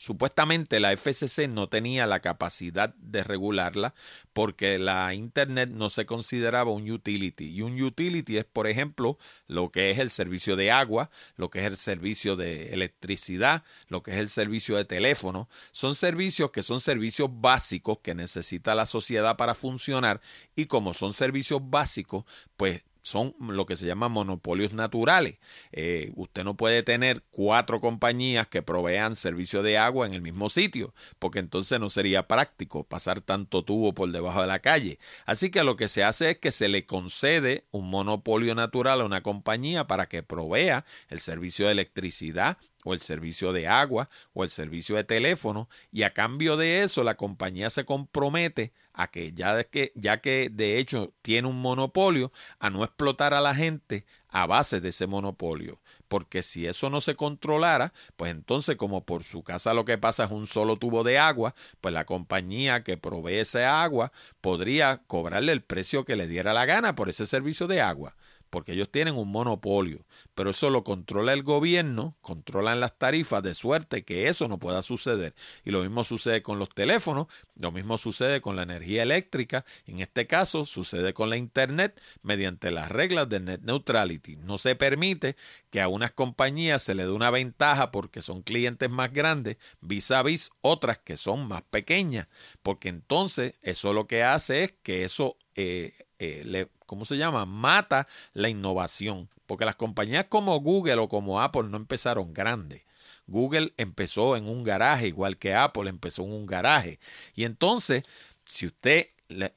Supuestamente 0.00 0.80
la 0.80 0.92
FCC 0.96 1.46
no 1.46 1.68
tenía 1.68 2.06
la 2.06 2.20
capacidad 2.20 2.94
de 2.94 3.22
regularla 3.22 3.92
porque 4.32 4.78
la 4.78 5.12
Internet 5.12 5.68
no 5.68 5.90
se 5.90 6.06
consideraba 6.06 6.70
un 6.70 6.90
utility. 6.90 7.50
Y 7.50 7.60
un 7.60 7.78
utility 7.78 8.38
es, 8.38 8.46
por 8.46 8.66
ejemplo, 8.66 9.18
lo 9.46 9.70
que 9.70 9.90
es 9.90 9.98
el 9.98 10.08
servicio 10.10 10.56
de 10.56 10.70
agua, 10.70 11.10
lo 11.36 11.50
que 11.50 11.58
es 11.58 11.66
el 11.66 11.76
servicio 11.76 12.34
de 12.34 12.72
electricidad, 12.72 13.62
lo 13.88 14.02
que 14.02 14.12
es 14.12 14.16
el 14.16 14.30
servicio 14.30 14.78
de 14.78 14.86
teléfono. 14.86 15.50
Son 15.70 15.94
servicios 15.94 16.50
que 16.50 16.62
son 16.62 16.80
servicios 16.80 17.28
básicos 17.30 17.98
que 17.98 18.14
necesita 18.14 18.74
la 18.74 18.86
sociedad 18.86 19.36
para 19.36 19.54
funcionar 19.54 20.22
y 20.56 20.64
como 20.64 20.94
son 20.94 21.12
servicios 21.12 21.60
básicos, 21.62 22.24
pues 22.56 22.84
son 23.02 23.34
lo 23.38 23.66
que 23.66 23.76
se 23.76 23.86
llama 23.86 24.08
monopolios 24.08 24.72
naturales. 24.72 25.38
Eh, 25.72 26.12
usted 26.16 26.44
no 26.44 26.56
puede 26.56 26.82
tener 26.82 27.22
cuatro 27.30 27.80
compañías 27.80 28.46
que 28.48 28.62
provean 28.62 29.16
servicio 29.16 29.62
de 29.62 29.78
agua 29.78 30.06
en 30.06 30.14
el 30.14 30.22
mismo 30.22 30.48
sitio, 30.48 30.94
porque 31.18 31.38
entonces 31.38 31.80
no 31.80 31.90
sería 31.90 32.26
práctico 32.26 32.84
pasar 32.84 33.20
tanto 33.20 33.64
tubo 33.64 33.94
por 33.94 34.10
debajo 34.10 34.40
de 34.40 34.46
la 34.46 34.60
calle. 34.60 34.98
Así 35.26 35.50
que 35.50 35.64
lo 35.64 35.76
que 35.76 35.88
se 35.88 36.04
hace 36.04 36.30
es 36.30 36.38
que 36.38 36.50
se 36.50 36.68
le 36.68 36.86
concede 36.86 37.64
un 37.70 37.90
monopolio 37.90 38.54
natural 38.54 39.00
a 39.00 39.06
una 39.06 39.22
compañía 39.22 39.86
para 39.86 40.08
que 40.08 40.22
provea 40.22 40.84
el 41.08 41.20
servicio 41.20 41.66
de 41.66 41.72
electricidad 41.72 42.58
o 42.84 42.94
el 42.94 43.00
servicio 43.00 43.52
de 43.52 43.68
agua 43.68 44.08
o 44.32 44.44
el 44.44 44.50
servicio 44.50 44.96
de 44.96 45.04
teléfono 45.04 45.68
y 45.92 46.02
a 46.02 46.12
cambio 46.12 46.56
de 46.56 46.82
eso 46.82 47.04
la 47.04 47.16
compañía 47.16 47.70
se 47.70 47.84
compromete 47.84 48.72
a 49.00 49.10
que 49.10 49.32
ya, 49.32 49.64
que 49.64 49.92
ya 49.94 50.20
que 50.20 50.50
de 50.52 50.78
hecho 50.78 51.14
tiene 51.22 51.48
un 51.48 51.60
monopolio 51.60 52.32
a 52.58 52.68
no 52.68 52.84
explotar 52.84 53.32
a 53.32 53.40
la 53.40 53.54
gente 53.54 54.04
a 54.28 54.46
base 54.46 54.80
de 54.80 54.90
ese 54.90 55.06
monopolio. 55.06 55.80
Porque 56.06 56.42
si 56.42 56.66
eso 56.66 56.90
no 56.90 57.00
se 57.00 57.14
controlara 57.14 57.92
pues 58.16 58.30
entonces 58.30 58.76
como 58.76 59.04
por 59.06 59.24
su 59.24 59.42
casa 59.42 59.72
lo 59.74 59.84
que 59.84 59.96
pasa 59.96 60.24
es 60.24 60.30
un 60.30 60.46
solo 60.46 60.76
tubo 60.76 61.02
de 61.02 61.18
agua 61.18 61.54
pues 61.80 61.94
la 61.94 62.04
compañía 62.04 62.82
que 62.82 62.96
provee 62.96 63.38
esa 63.38 63.82
agua 63.82 64.12
podría 64.40 64.98
cobrarle 65.06 65.52
el 65.52 65.62
precio 65.62 66.04
que 66.04 66.16
le 66.16 66.26
diera 66.26 66.52
la 66.52 66.66
gana 66.66 66.94
por 66.94 67.08
ese 67.08 67.26
servicio 67.26 67.66
de 67.68 67.80
agua 67.80 68.16
porque 68.50 68.72
ellos 68.72 68.90
tienen 68.90 69.14
un 69.14 69.30
monopolio, 69.30 70.04
pero 70.34 70.50
eso 70.50 70.68
lo 70.70 70.84
controla 70.84 71.32
el 71.32 71.42
gobierno, 71.42 72.16
controlan 72.20 72.80
las 72.80 72.98
tarifas 72.98 73.42
de 73.42 73.54
suerte 73.54 74.04
que 74.04 74.28
eso 74.28 74.48
no 74.48 74.58
pueda 74.58 74.82
suceder. 74.82 75.34
Y 75.64 75.70
lo 75.70 75.82
mismo 75.82 76.04
sucede 76.04 76.42
con 76.42 76.58
los 76.58 76.68
teléfonos, 76.70 77.28
lo 77.60 77.70
mismo 77.70 77.96
sucede 77.96 78.40
con 78.40 78.56
la 78.56 78.62
energía 78.62 79.02
eléctrica, 79.02 79.64
en 79.86 80.00
este 80.00 80.26
caso 80.26 80.64
sucede 80.64 81.14
con 81.14 81.30
la 81.30 81.36
Internet 81.36 82.00
mediante 82.22 82.70
las 82.70 82.90
reglas 82.90 83.28
de 83.28 83.40
net 83.40 83.60
neutrality. 83.62 84.36
No 84.36 84.58
se 84.58 84.74
permite 84.74 85.36
que 85.70 85.80
a 85.80 85.88
unas 85.88 86.10
compañías 86.10 86.82
se 86.82 86.94
le 86.94 87.04
dé 87.04 87.10
una 87.10 87.30
ventaja 87.30 87.90
porque 87.90 88.22
son 88.22 88.42
clientes 88.42 88.90
más 88.90 89.12
grandes 89.12 89.56
vis 89.80 90.10
a 90.10 90.22
vis 90.22 90.50
otras 90.60 90.98
que 90.98 91.16
son 91.16 91.46
más 91.46 91.62
pequeñas, 91.62 92.26
porque 92.62 92.88
entonces 92.88 93.54
eso 93.62 93.92
lo 93.92 94.06
que 94.06 94.24
hace 94.24 94.64
es 94.64 94.74
que 94.82 95.04
eso 95.04 95.36
eh, 95.54 95.92
eh, 96.18 96.42
le, 96.44 96.68
¿cómo 96.90 97.04
se 97.04 97.16
llama? 97.16 97.46
Mata 97.46 98.08
la 98.32 98.48
innovación. 98.48 99.28
Porque 99.46 99.64
las 99.64 99.76
compañías 99.76 100.26
como 100.28 100.58
Google 100.58 100.96
o 100.96 101.08
como 101.08 101.40
Apple 101.40 101.68
no 101.68 101.76
empezaron 101.76 102.34
grandes. 102.34 102.82
Google 103.28 103.72
empezó 103.76 104.36
en 104.36 104.48
un 104.48 104.64
garaje, 104.64 105.06
igual 105.06 105.38
que 105.38 105.54
Apple 105.54 105.88
empezó 105.88 106.24
en 106.24 106.32
un 106.32 106.46
garaje. 106.46 106.98
Y 107.36 107.44
entonces, 107.44 108.02
si 108.44 108.66
usted, 108.66 109.06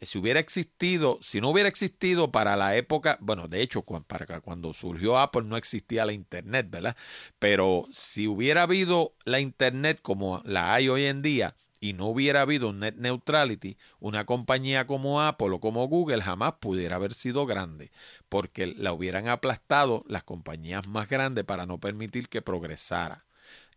si 0.03 0.19
hubiera 0.19 0.39
existido, 0.39 1.17
si 1.23 1.41
no 1.41 1.49
hubiera 1.49 1.69
existido 1.69 2.31
para 2.31 2.55
la 2.55 2.75
época, 2.75 3.17
bueno, 3.19 3.47
de 3.47 3.63
hecho, 3.63 3.81
para 3.81 4.39
cuando 4.41 4.71
surgió 4.71 5.17
Apple 5.17 5.45
no 5.45 5.57
existía 5.57 6.05
la 6.05 6.13
Internet, 6.13 6.67
¿verdad? 6.69 6.95
Pero 7.39 7.87
si 7.91 8.27
hubiera 8.27 8.61
habido 8.61 9.15
la 9.25 9.39
Internet 9.39 9.97
como 10.03 10.39
la 10.45 10.75
hay 10.75 10.87
hoy 10.87 11.05
en 11.05 11.23
día, 11.23 11.55
y 11.83 11.91
no 11.91 12.05
hubiera 12.05 12.39
habido 12.39 12.69
un 12.69 12.79
net 12.79 12.95
neutrality, 12.95 13.75
una 13.99 14.25
compañía 14.25 14.87
como 14.87 15.21
Apple 15.21 15.49
o 15.51 15.59
como 15.59 15.85
Google 15.89 16.21
jamás 16.21 16.53
pudiera 16.61 16.95
haber 16.95 17.13
sido 17.13 17.45
grande, 17.45 17.91
porque 18.29 18.67
la 18.67 18.93
hubieran 18.93 19.27
aplastado 19.27 20.05
las 20.07 20.23
compañías 20.23 20.87
más 20.87 21.09
grandes 21.09 21.43
para 21.43 21.65
no 21.65 21.81
permitir 21.81 22.29
que 22.29 22.41
progresara. 22.41 23.25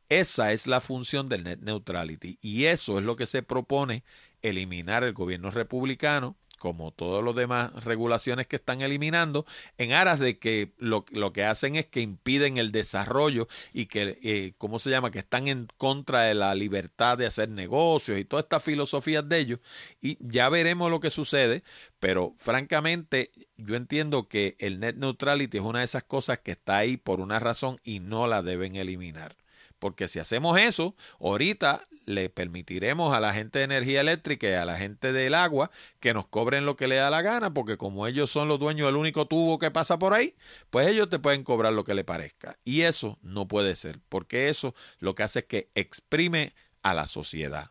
Esa 0.09 0.53
es 0.53 0.69
la 0.69 0.81
función 0.81 1.29
del 1.29 1.43
net 1.43 1.59
neutrality 1.63 2.39
y 2.41 2.67
eso 2.67 2.97
es 3.01 3.05
lo 3.05 3.17
que 3.17 3.27
se 3.27 3.43
propone 3.43 4.05
eliminar 4.41 5.03
el 5.03 5.13
gobierno 5.13 5.51
republicano 5.51 6.37
como 6.59 6.91
todas 6.91 7.25
las 7.25 7.35
demás 7.35 7.73
regulaciones 7.85 8.47
que 8.47 8.57
están 8.57 8.81
eliminando, 8.81 9.47
en 9.79 9.93
aras 9.93 10.19
de 10.19 10.39
que 10.39 10.73
lo, 10.79 11.05
que 11.05 11.45
hacen 11.45 11.77
es 11.77 11.87
que 11.87 12.01
impiden 12.01 12.59
el 12.59 12.73
desarrollo 12.73 13.49
y 13.73 13.87
que, 13.87 14.19
eh, 14.23 14.55
¿cómo 14.59 14.79
se 14.79 14.91
llama?, 14.91 15.11
que 15.11 15.19
están 15.19 15.49
en 15.49 15.69
contra 15.77 16.23
de 16.23 16.35
la 16.35 16.55
libertad 16.55 17.19
de 17.19 17.27
hacer 17.27 17.49
negocios 17.49 18.19
y 18.19 18.25
todas 18.25 18.45
estas 18.45 18.63
filosofías 18.63 19.29
de 19.29 19.39
ellos. 19.39 19.61
Y 20.01 20.19
ya 20.21 20.49
veremos 20.49 20.91
lo 20.91 21.01
que 21.01 21.11
sucede, 21.11 21.63
pero 22.01 22.35
francamente 22.37 23.31
yo 23.57 23.77
entiendo 23.77 24.29
que 24.29 24.57
el 24.59 24.81
net 24.81 24.97
neutrality 24.97 25.59
es 25.59 25.65
una 25.65 25.81
de 25.81 25.85
esas 25.85 26.05
cosas 26.05 26.39
que 26.39 26.53
está 26.53 26.79
ahí 26.79 26.97
por 26.97 27.21
una 27.21 27.39
razón 27.39 27.81
y 27.85 28.01
no 28.01 28.27
la 28.27 28.43
deben 28.43 28.77
eliminar. 28.77 29.37
Porque 29.79 30.09
si 30.09 30.19
hacemos 30.19 30.59
eso, 30.59 30.95
ahorita 31.21 31.83
le 32.07 32.31
permitiremos 32.31 33.15
a 33.15 33.21
la 33.21 33.35
gente 33.35 33.59
de 33.59 33.65
energía 33.65 34.01
eléctrica 34.01 34.49
y 34.49 34.53
a 34.53 34.65
la 34.65 34.79
gente 34.79 35.13
del 35.13 35.35
agua 35.35 35.71
que 36.01 36.15
nos 36.15 36.27
cobren 36.27 36.65
lo 36.65 36.77
que 36.77 36.89
le 36.89 36.97
da 36.97 37.11
la 37.11 37.23
gana, 37.23 37.53
porque 37.53 37.77
como 37.77 38.07
ellos 38.07 38.31
son 38.31 38.49
los 38.49 38.59
dueños 38.59 38.87
del 38.87 38.97
único 38.97 39.27
tubo 39.27 39.59
que 39.59 39.71
pasa 39.71 39.99
por 39.99 40.15
ahí, 40.15 40.35
pues 40.71 40.87
ellos 40.87 41.11
te 41.11 41.19
pueden 41.19 41.43
cobrar 41.43 41.73
lo 41.73 41.85
que 41.85 41.95
le 41.95 42.05
parezca. 42.05 42.59
Y 42.65 42.83
eso 42.83 43.19
no 43.23 43.49
puede 43.49 43.77
ser, 43.77 44.01
porque 44.09 44.49
eso 44.49 44.75
lo 44.99 45.15
que 45.15 45.25
hace 45.25 45.41
es 45.41 45.45
que 45.47 45.69
exprime 45.75 46.55
a 46.83 46.95
la 46.95 47.07
sociedad. 47.07 47.71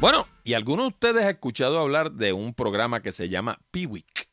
Bueno, 0.00 0.28
y 0.42 0.54
algunos 0.54 0.84
de 0.84 0.88
ustedes 0.88 1.22
han 1.22 1.30
escuchado 1.30 1.80
hablar 1.80 2.12
de 2.12 2.32
un 2.32 2.52
programa 2.52 3.00
que 3.00 3.12
se 3.12 3.28
llama 3.28 3.60
Piwik. 3.70 4.28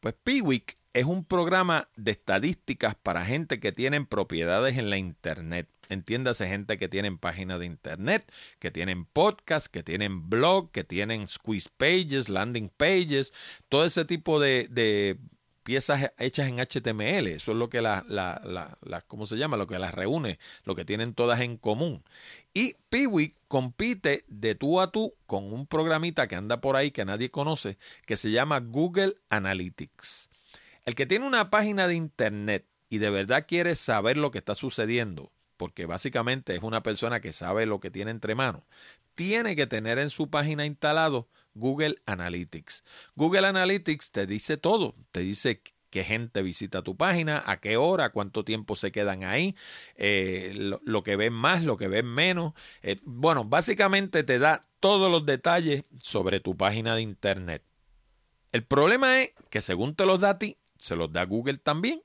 Pues 0.00 0.14
Piwik 0.24 0.76
es 0.94 1.06
un 1.06 1.24
programa 1.24 1.88
de 1.96 2.12
estadísticas 2.12 2.94
para 2.94 3.26
gente 3.26 3.58
que 3.58 3.72
tienen 3.72 4.06
propiedades 4.06 4.78
en 4.78 4.90
la 4.90 4.96
Internet. 4.96 5.68
Entiéndase, 5.88 6.48
gente 6.48 6.78
que 6.78 6.88
tienen 6.88 7.18
páginas 7.18 7.58
de 7.58 7.66
Internet, 7.66 8.30
que 8.60 8.70
tienen 8.70 9.04
podcast, 9.04 9.66
que 9.66 9.82
tienen 9.82 10.30
blog, 10.30 10.70
que 10.70 10.84
tienen 10.84 11.26
squeeze 11.26 11.68
pages, 11.76 12.28
landing 12.28 12.70
pages, 12.70 13.32
todo 13.68 13.84
ese 13.84 14.04
tipo 14.04 14.38
de, 14.38 15.18
piezas 15.64 16.12
hechas 16.16 16.46
en 16.46 16.58
HTML. 16.60 17.26
Eso 17.26 17.50
es 17.50 17.58
lo 17.58 17.68
que 17.68 17.82
las, 17.82 18.08
la, 18.08 19.04
¿cómo 19.08 19.26
se 19.26 19.36
llama? 19.36 19.56
Lo 19.56 19.66
que 19.66 19.80
las 19.80 19.92
reúne, 19.92 20.38
lo 20.62 20.76
que 20.76 20.84
tienen 20.84 21.12
todas 21.12 21.40
en 21.40 21.56
común. 21.56 22.04
Y 22.54 22.76
Piwik 22.88 23.34
compite 23.48 24.24
de 24.28 24.54
tú 24.54 24.80
a 24.80 24.92
tú 24.92 25.14
con 25.26 25.52
un 25.52 25.66
programita 25.66 26.28
que 26.28 26.36
anda 26.36 26.60
por 26.60 26.76
ahí 26.76 26.92
que 26.92 27.04
nadie 27.04 27.32
conoce, 27.32 27.78
que 28.06 28.16
se 28.16 28.30
llama 28.30 28.60
Google 28.60 29.16
Analytics. 29.28 30.30
El 30.84 30.94
que 30.94 31.06
tiene 31.06 31.26
una 31.26 31.50
página 31.50 31.88
de 31.88 31.94
internet 31.94 32.66
y 32.90 32.98
de 32.98 33.10
verdad 33.10 33.46
quiere 33.48 33.74
saber 33.74 34.16
lo 34.16 34.30
que 34.30 34.38
está 34.38 34.54
sucediendo, 34.54 35.32
porque 35.56 35.86
básicamente 35.86 36.54
es 36.54 36.62
una 36.62 36.82
persona 36.82 37.20
que 37.20 37.32
sabe 37.32 37.66
lo 37.66 37.80
que 37.80 37.90
tiene 37.90 38.10
entre 38.10 38.34
manos, 38.34 38.62
tiene 39.14 39.56
que 39.56 39.66
tener 39.66 39.98
en 39.98 40.10
su 40.10 40.28
página 40.28 40.66
instalado 40.66 41.28
Google 41.54 41.96
Analytics. 42.04 42.84
Google 43.16 43.46
Analytics 43.46 44.10
te 44.10 44.26
dice 44.26 44.56
todo, 44.56 44.94
te 45.12 45.20
dice 45.20 45.62
qué 45.94 46.04
gente 46.04 46.42
visita 46.42 46.82
tu 46.82 46.96
página, 46.96 47.42
a 47.46 47.60
qué 47.60 47.76
hora, 47.76 48.10
cuánto 48.10 48.44
tiempo 48.44 48.74
se 48.76 48.92
quedan 48.92 49.22
ahí, 49.22 49.54
eh, 49.96 50.52
lo, 50.56 51.04
que 51.04 51.16
ven 51.16 51.32
más, 51.32 51.62
lo 51.62 51.76
que 51.76 51.88
ven 51.88 52.06
menos. 52.06 52.52
Eh, 52.82 52.98
bueno, 53.04 53.44
básicamente 53.44 54.24
te 54.24 54.40
da 54.40 54.66
todos 54.80 55.10
los 55.10 55.24
detalles 55.24 55.84
sobre 56.02 56.40
tu 56.40 56.56
página 56.56 56.96
de 56.96 57.02
internet. 57.02 57.62
El 58.50 58.64
problema 58.64 59.22
es 59.22 59.32
que 59.50 59.60
según 59.60 59.94
te 59.94 60.04
los 60.04 60.20
da 60.20 60.30
a 60.30 60.38
ti, 60.38 60.58
se 60.84 60.96
los 60.96 61.12
da 61.12 61.24
Google 61.24 61.58
también. 61.58 62.02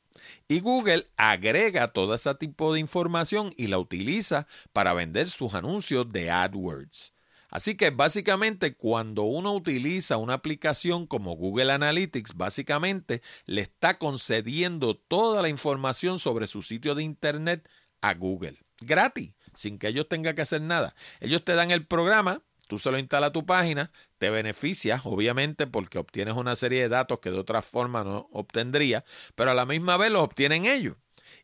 Y 0.48 0.60
Google 0.60 1.08
agrega 1.18 1.90
todo 1.90 2.14
ese 2.14 2.34
tipo 2.36 2.74
de 2.74 2.80
información 2.80 3.54
y 3.58 3.68
la 3.68 3.80
utiliza 3.80 4.48
para 4.74 4.94
vender 4.94 5.30
sus 5.30 5.54
anuncios 5.54 6.10
de 6.10 6.32
AdWords. 6.32 7.14
Así 7.50 7.76
que 7.76 7.90
básicamente 7.90 8.76
cuando 8.76 9.24
uno 9.24 9.54
utiliza 9.54 10.18
una 10.18 10.36
aplicación 10.36 11.08
como 11.08 11.36
Google 11.36 11.72
Analytics, 11.72 12.36
básicamente 12.36 13.22
le 13.46 13.62
está 13.62 13.98
concediendo 13.98 14.96
toda 14.96 15.42
la 15.42 15.50
información 15.50 16.20
sobre 16.20 16.46
su 16.46 16.62
sitio 16.62 16.94
de 16.94 17.04
internet 17.04 17.68
a 18.02 18.14
Google, 18.14 18.60
gratis, 18.80 19.32
sin 19.56 19.80
que 19.80 19.88
ellos 19.88 20.08
tengan 20.08 20.36
que 20.36 20.44
hacer 20.44 20.62
nada. 20.62 20.94
Ellos 21.22 21.44
te 21.44 21.56
dan 21.56 21.72
el 21.72 21.88
programa, 21.88 22.44
tú 22.68 22.78
se 22.78 22.92
lo 22.92 23.00
instalas 23.00 23.30
a 23.30 23.34
tu 23.34 23.46
página, 23.48 23.92
te 24.20 24.30
beneficias, 24.30 25.02
obviamente, 25.06 25.66
porque 25.66 25.98
obtienes 25.98 26.36
una 26.36 26.56
serie 26.56 26.82
de 26.82 26.90
datos 26.90 27.20
que 27.20 27.32
de 27.32 27.40
otra 27.40 27.62
forma 27.64 28.04
no 28.04 28.30
obtendría, 28.32 29.04
pero 29.34 29.52
a 29.52 29.56
la 29.56 29.66
misma 29.66 29.98
vez 29.98 30.12
los 30.12 30.22
obtienen 30.22 30.66
ellos. 30.66 30.98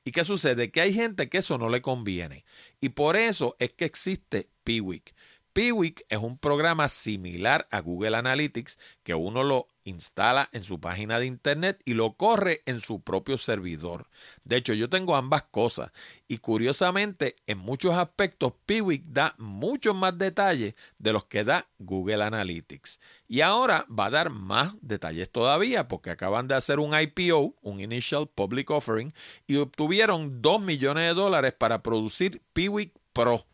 ¿Y 0.04 0.12
qué 0.12 0.24
sucede? 0.24 0.72
Que 0.72 0.82
hay 0.82 0.94
gente 0.94 1.30
que 1.30 1.40
eso 1.40 1.58
no 1.58 1.70
le 1.70 1.82
conviene. 1.82 2.46
Y 2.82 2.90
por 2.90 3.16
eso 3.16 3.56
es 3.60 3.72
que 3.74 3.86
existe 3.86 4.50
Piwik. 4.64 5.16
Piwik 5.54 6.06
es 6.10 6.20
un 6.20 6.38
programa 6.38 6.90
similar 6.90 7.68
a 7.72 7.80
Google 7.80 8.18
Analytics 8.18 8.78
que 9.04 9.16
uno 9.16 9.44
lo 9.44 9.68
instala 9.86 10.50
en 10.52 10.64
su 10.64 10.80
página 10.82 11.20
de 11.20 11.28
internet 11.28 11.82
y 11.86 11.94
lo 11.94 12.14
corre 12.14 12.62
en 12.66 12.82
su 12.82 13.02
propio 13.02 13.38
servidor. 13.38 14.08
De 14.44 14.58
hecho, 14.58 14.74
yo 14.74 14.90
tengo 14.90 15.16
ambas 15.16 15.44
cosas 15.44 15.92
y 16.28 16.40
curiosamente 16.40 17.38
en 17.46 17.60
muchos 17.60 17.96
aspectos 17.96 18.54
Piwik 18.66 19.06
da 19.06 19.36
muchos 19.38 19.96
más 19.96 20.18
detalles 20.18 20.76
de 21.00 21.14
los 21.14 21.26
que 21.26 21.44
da 21.44 21.68
Google 21.80 22.24
Analytics. 22.24 23.00
Y 23.28 23.42
ahora 23.42 23.86
va 23.88 24.08
a 24.08 24.12
dar 24.12 24.30
más 24.30 24.74
detalles 24.82 25.32
todavía 25.32 25.88
porque 25.88 26.10
acaban 26.10 26.48
de 26.48 26.56
hacer 26.56 26.80
un 26.80 26.94
IPO, 27.00 27.56
un 27.62 27.80
Initial 27.80 28.28
Public 28.28 28.70
Offering, 28.72 29.14
y 29.48 29.58
obtuvieron 29.58 30.42
2 30.42 30.62
millones 30.62 31.08
de 31.08 31.14
dólares 31.14 31.54
para 31.58 31.82
producir 31.82 32.42
Piwik 32.54 32.94
Pro. 33.14 33.46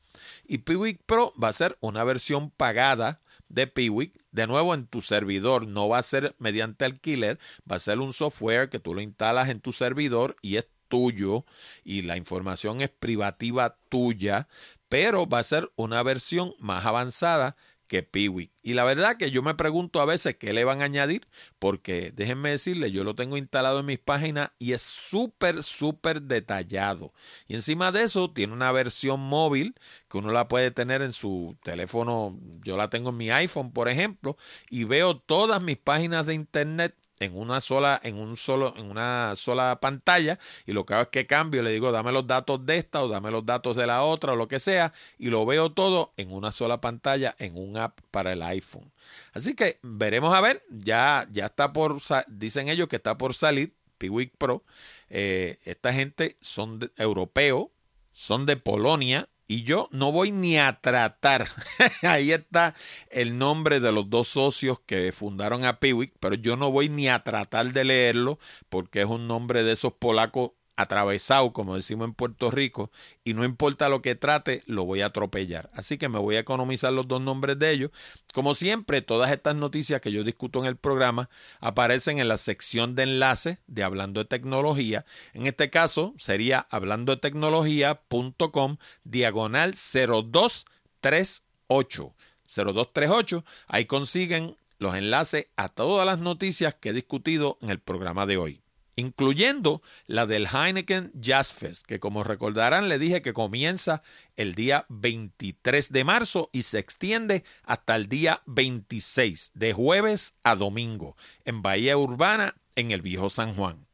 Y 0.46 0.60
Piwik 0.60 1.02
Pro 1.06 1.34
va 1.41 1.50
a 1.50 1.54
ser 1.54 1.78
una 1.82 2.04
versión 2.04 2.50
pagada 2.50 3.20
de 3.53 3.67
Piwik. 3.67 4.13
De 4.31 4.47
nuevo, 4.47 4.73
en 4.73 4.87
tu 4.87 5.01
servidor 5.01 5.67
no 5.67 5.89
va 5.89 5.99
a 5.99 6.03
ser 6.03 6.35
mediante 6.39 6.85
alquiler, 6.85 7.39
va 7.69 7.75
a 7.75 7.79
ser 7.79 7.99
un 7.99 8.13
software 8.13 8.69
que 8.69 8.79
tú 8.79 8.93
lo 8.93 9.01
instalas 9.01 9.49
en 9.49 9.59
tu 9.59 9.73
servidor 9.73 10.35
y 10.41 10.57
es 10.57 10.67
tuyo 10.87 11.45
y 11.83 12.01
la 12.03 12.17
información 12.17 12.81
es 12.81 12.89
privativa 12.89 13.77
tuya, 13.89 14.47
pero 14.89 15.27
va 15.27 15.39
a 15.39 15.43
ser 15.43 15.71
una 15.75 16.03
versión 16.03 16.53
más 16.59 16.85
avanzada 16.85 17.55
que. 17.91 18.08
Y 18.63 18.73
la 18.73 18.86
verdad 18.86 19.17
que 19.17 19.32
yo 19.32 19.43
me 19.43 19.56
pregunto 19.56 19.99
a 19.99 20.06
veces 20.06 20.38
qué 20.38 20.54
le 20.54 20.63
van 20.63 20.82
a 20.82 20.86
añadir, 20.86 21.27
porque 21.60 22.13
déjenme 22.15 22.51
decirle, 22.51 22.89
yo 22.91 23.04
lo 23.04 23.15
tengo 23.15 23.36
instalado 23.36 23.82
en 23.82 23.86
mis 23.86 23.99
páginas 23.99 24.51
y 24.60 24.71
es 24.71 24.82
súper, 24.82 25.62
súper 25.63 26.21
detallado. 26.21 27.13
Y 27.47 27.56
encima 27.56 27.91
de 27.91 28.04
eso 28.04 28.32
tiene 28.32 28.54
una 28.54 28.71
versión 28.71 29.19
móvil 29.19 29.75
que 30.10 30.17
uno 30.19 30.32
la 30.32 30.47
puede 30.47 30.71
tener 30.71 31.01
en 31.01 31.12
su 31.12 31.58
teléfono. 31.63 32.39
Yo 32.63 32.77
la 32.77 32.89
tengo 32.89 33.10
en 33.10 33.17
mi 33.17 33.30
iPhone, 33.30 33.73
por 33.73 33.89
ejemplo, 33.89 34.38
y 34.69 34.86
veo 34.86 35.17
todas 35.17 35.62
mis 35.62 35.77
páginas 35.77 36.25
de 36.25 36.36
internet 36.36 36.95
en 37.21 37.38
una 37.38 37.62
sola, 37.62 38.01
en 38.03 38.17
un 38.17 38.36
solo, 38.36 38.73
en 38.75 38.89
una 38.89 39.36
sola 39.36 39.79
pantalla, 39.79 40.39
y 40.65 40.73
lo 40.73 40.86
que 40.86 40.95
hago 40.95 41.03
es 41.03 41.10
que 41.10 41.27
cambio, 41.27 41.62
le 41.62 41.71
digo, 41.71 41.91
dame 41.91 42.12
los 42.12 42.25
datos 42.25 42.65
de 42.65 42.77
esta 42.77 43.03
o 43.03 43.07
dame 43.07 43.29
los 43.29 43.45
datos 43.45 43.75
de 43.75 43.86
la 43.86 44.03
otra 44.03 44.34
o 44.34 44.36
lo 44.36 44.47
que 44.47 44.60
sea, 44.60 44.91
y 45.19 45.29
lo 45.29 45.45
veo 45.45 45.71
todo 45.71 46.13
en 46.17 46.31
una 46.31 46.51
sola 46.51 46.81
pantalla, 46.81 47.36
en 47.38 47.55
un 47.55 47.77
app 47.77 47.99
para 48.10 48.34
el 48.34 48.41
iPhone. 48.41 48.91
Así 49.34 49.53
que 49.53 49.79
veremos 49.84 50.34
a 50.34 50.41
ver, 50.41 50.63
ya, 50.69 51.27
ya 51.31 51.45
está 51.45 51.71
por, 51.71 52.01
dicen 52.27 52.69
ellos 52.69 52.88
que 52.88 52.95
está 52.95 53.17
por 53.17 53.36
salir 53.36 53.75
Piwik 53.99 54.36
Pro. 54.38 54.63
Eh, 55.10 55.60
esta 55.63 55.93
gente 55.93 56.38
son 56.41 56.91
europeos, 56.97 57.67
son 58.12 58.47
de 58.47 58.57
Polonia, 58.57 59.29
y 59.51 59.63
yo 59.63 59.89
no 59.91 60.13
voy 60.13 60.31
ni 60.31 60.57
a 60.57 60.79
tratar. 60.79 61.45
Ahí 62.03 62.31
está 62.31 62.73
el 63.09 63.37
nombre 63.37 63.81
de 63.81 63.91
los 63.91 64.09
dos 64.09 64.29
socios 64.29 64.79
que 64.79 65.11
fundaron 65.11 65.65
a 65.65 65.81
Piwik, 65.81 66.13
pero 66.21 66.35
yo 66.35 66.55
no 66.55 66.71
voy 66.71 66.87
ni 66.87 67.09
a 67.09 67.23
tratar 67.25 67.73
de 67.73 67.83
leerlo 67.83 68.39
porque 68.69 69.01
es 69.01 69.07
un 69.07 69.27
nombre 69.27 69.63
de 69.63 69.73
esos 69.73 69.91
polacos 69.91 70.51
atravesado, 70.82 71.54
como 71.54 71.76
decimos 71.76 72.08
en 72.08 72.13
Puerto 72.13 72.52
Rico, 72.52 72.91
y 73.24 73.34
no 73.34 73.44
importa 73.44 73.89
lo 73.89 74.02
que 74.02 74.15
trate, 74.15 74.63
lo 74.65 74.86
voy 74.86 75.02
a 75.02 75.08
atropellar. 75.08 75.70
Así 75.74 75.98
que 75.98 76.08
me 76.10 76.20
voy 76.20 76.36
a 76.36 76.39
economizar 76.39 76.94
los 76.94 77.08
dos 77.08 77.22
nombres 77.22 77.58
de 77.60 77.72
ellos. 77.72 77.91
Como 78.34 78.56
siempre, 78.56 79.02
todas 79.02 79.32
estas 79.32 79.56
noticias 79.56 80.02
que 80.02 80.12
yo 80.12 80.24
discuto 80.24 80.60
en 80.60 80.65
el 80.65 80.78
programa 80.78 81.30
aparecen 81.60 82.20
en 82.20 82.28
la 82.28 82.38
sección 82.38 82.96
de 82.96 83.04
enlace 83.04 83.60
de 83.67 83.84
Hablando 83.84 84.22
de 84.22 84.26
Tecnología. 84.26 85.06
En 85.34 85.48
este 85.48 85.70
caso 85.70 86.13
sería 86.17 86.67
hablando 86.70 87.15
de 87.15 87.22
tecnología.com 87.22 88.78
diagonal 89.04 89.74
0238. 89.74 92.15
0238. 92.48 93.46
Ahí 93.67 93.86
consiguen 93.86 94.58
los 94.80 94.96
enlaces 94.96 95.48
a 95.56 95.70
todas 95.70 96.06
las 96.06 96.20
noticias 96.20 96.76
que 96.76 96.89
he 96.89 96.94
discutido 96.94 97.58
en 97.62 97.70
el 97.70 97.80
programa 97.80 98.26
de 98.26 98.36
hoy 98.38 98.61
incluyendo 99.01 99.81
la 100.07 100.25
del 100.25 100.47
Heineken 100.47 101.11
Jazz 101.13 101.53
Fest, 101.53 101.85
que 101.85 101.99
como 101.99 102.23
recordarán 102.23 102.87
le 102.87 102.99
dije 102.99 103.21
que 103.21 103.33
comienza 103.33 104.03
el 104.37 104.55
día 104.55 104.85
23 104.89 105.91
de 105.91 106.03
marzo 106.03 106.49
y 106.53 106.63
se 106.63 106.79
extiende 106.79 107.43
hasta 107.63 107.95
el 107.95 108.07
día 108.07 108.41
26, 108.45 109.51
de 109.53 109.73
jueves 109.73 110.33
a 110.43 110.55
domingo, 110.55 111.17
en 111.43 111.61
Bahía 111.61 111.97
Urbana, 111.97 112.55
en 112.75 112.91
el 112.91 113.01
Viejo 113.01 113.29
San 113.29 113.53
Juan. 113.53 113.90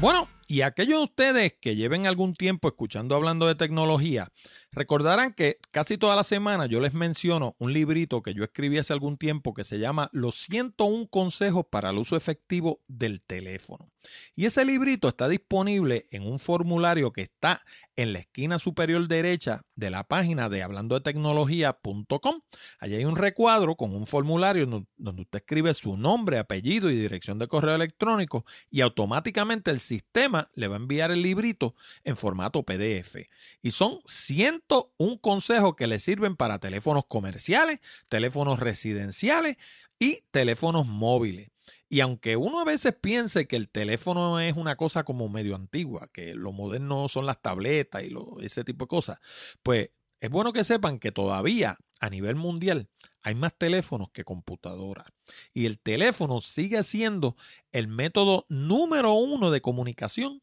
Bueno, 0.00 0.30
y 0.48 0.62
aquellos 0.62 0.98
de 0.98 1.04
ustedes 1.04 1.54
que 1.60 1.76
lleven 1.76 2.06
algún 2.06 2.32
tiempo 2.32 2.68
escuchando 2.68 3.14
hablando 3.14 3.46
de 3.46 3.54
tecnología, 3.54 4.28
recordarán 4.72 5.34
que 5.34 5.58
casi 5.72 5.98
toda 5.98 6.16
la 6.16 6.24
semana 6.24 6.64
yo 6.64 6.80
les 6.80 6.94
menciono 6.94 7.54
un 7.58 7.74
librito 7.74 8.22
que 8.22 8.32
yo 8.32 8.42
escribí 8.42 8.78
hace 8.78 8.94
algún 8.94 9.18
tiempo 9.18 9.52
que 9.52 9.62
se 9.62 9.78
llama 9.78 10.08
Los 10.14 10.36
101 10.36 11.08
consejos 11.08 11.66
para 11.70 11.90
el 11.90 11.98
uso 11.98 12.16
efectivo 12.16 12.80
del 12.88 13.20
teléfono. 13.20 13.89
Y 14.34 14.46
ese 14.46 14.64
librito 14.64 15.08
está 15.08 15.28
disponible 15.28 16.06
en 16.10 16.26
un 16.26 16.38
formulario 16.38 17.12
que 17.12 17.22
está 17.22 17.62
en 17.96 18.12
la 18.12 18.20
esquina 18.20 18.58
superior 18.58 19.06
derecha 19.08 19.62
de 19.74 19.90
la 19.90 20.04
página 20.04 20.48
de 20.48 20.62
hablando 20.62 20.94
de 20.94 21.02
tecnología.com. 21.02 22.40
Allí 22.78 22.94
hay 22.94 23.04
un 23.04 23.16
recuadro 23.16 23.76
con 23.76 23.94
un 23.94 24.06
formulario 24.06 24.66
donde 24.96 25.22
usted 25.22 25.38
escribe 25.38 25.74
su 25.74 25.96
nombre, 25.96 26.38
apellido 26.38 26.90
y 26.90 26.96
dirección 26.96 27.38
de 27.38 27.48
correo 27.48 27.74
electrónico 27.74 28.44
y 28.70 28.80
automáticamente 28.80 29.70
el 29.70 29.80
sistema 29.80 30.50
le 30.54 30.68
va 30.68 30.76
a 30.76 30.78
enviar 30.78 31.10
el 31.10 31.22
librito 31.22 31.74
en 32.04 32.16
formato 32.16 32.62
PDF. 32.62 33.16
Y 33.62 33.70
son 33.72 34.00
101 34.06 35.18
consejos 35.20 35.74
que 35.76 35.86
le 35.86 35.98
sirven 35.98 36.36
para 36.36 36.58
teléfonos 36.58 37.04
comerciales, 37.06 37.80
teléfonos 38.08 38.60
residenciales 38.60 39.56
y 39.98 40.22
teléfonos 40.30 40.86
móviles. 40.86 41.50
Y 41.88 42.00
aunque 42.00 42.36
uno 42.36 42.60
a 42.60 42.64
veces 42.64 42.94
piense 43.00 43.46
que 43.46 43.56
el 43.56 43.68
teléfono 43.68 44.40
es 44.40 44.56
una 44.56 44.76
cosa 44.76 45.04
como 45.04 45.28
medio 45.28 45.56
antigua, 45.56 46.08
que 46.12 46.34
lo 46.34 46.52
moderno 46.52 47.08
son 47.08 47.26
las 47.26 47.42
tabletas 47.42 48.04
y 48.04 48.14
ese 48.44 48.64
tipo 48.64 48.84
de 48.84 48.88
cosas, 48.88 49.18
pues 49.62 49.90
es 50.20 50.30
bueno 50.30 50.52
que 50.52 50.64
sepan 50.64 50.98
que 50.98 51.12
todavía 51.12 51.78
a 52.00 52.10
nivel 52.10 52.36
mundial 52.36 52.88
hay 53.22 53.34
más 53.34 53.56
teléfonos 53.56 54.10
que 54.10 54.24
computadoras. 54.24 55.06
Y 55.52 55.66
el 55.66 55.78
teléfono 55.78 56.40
sigue 56.40 56.82
siendo 56.84 57.36
el 57.72 57.88
método 57.88 58.46
número 58.48 59.12
uno 59.12 59.50
de 59.50 59.60
comunicación 59.60 60.42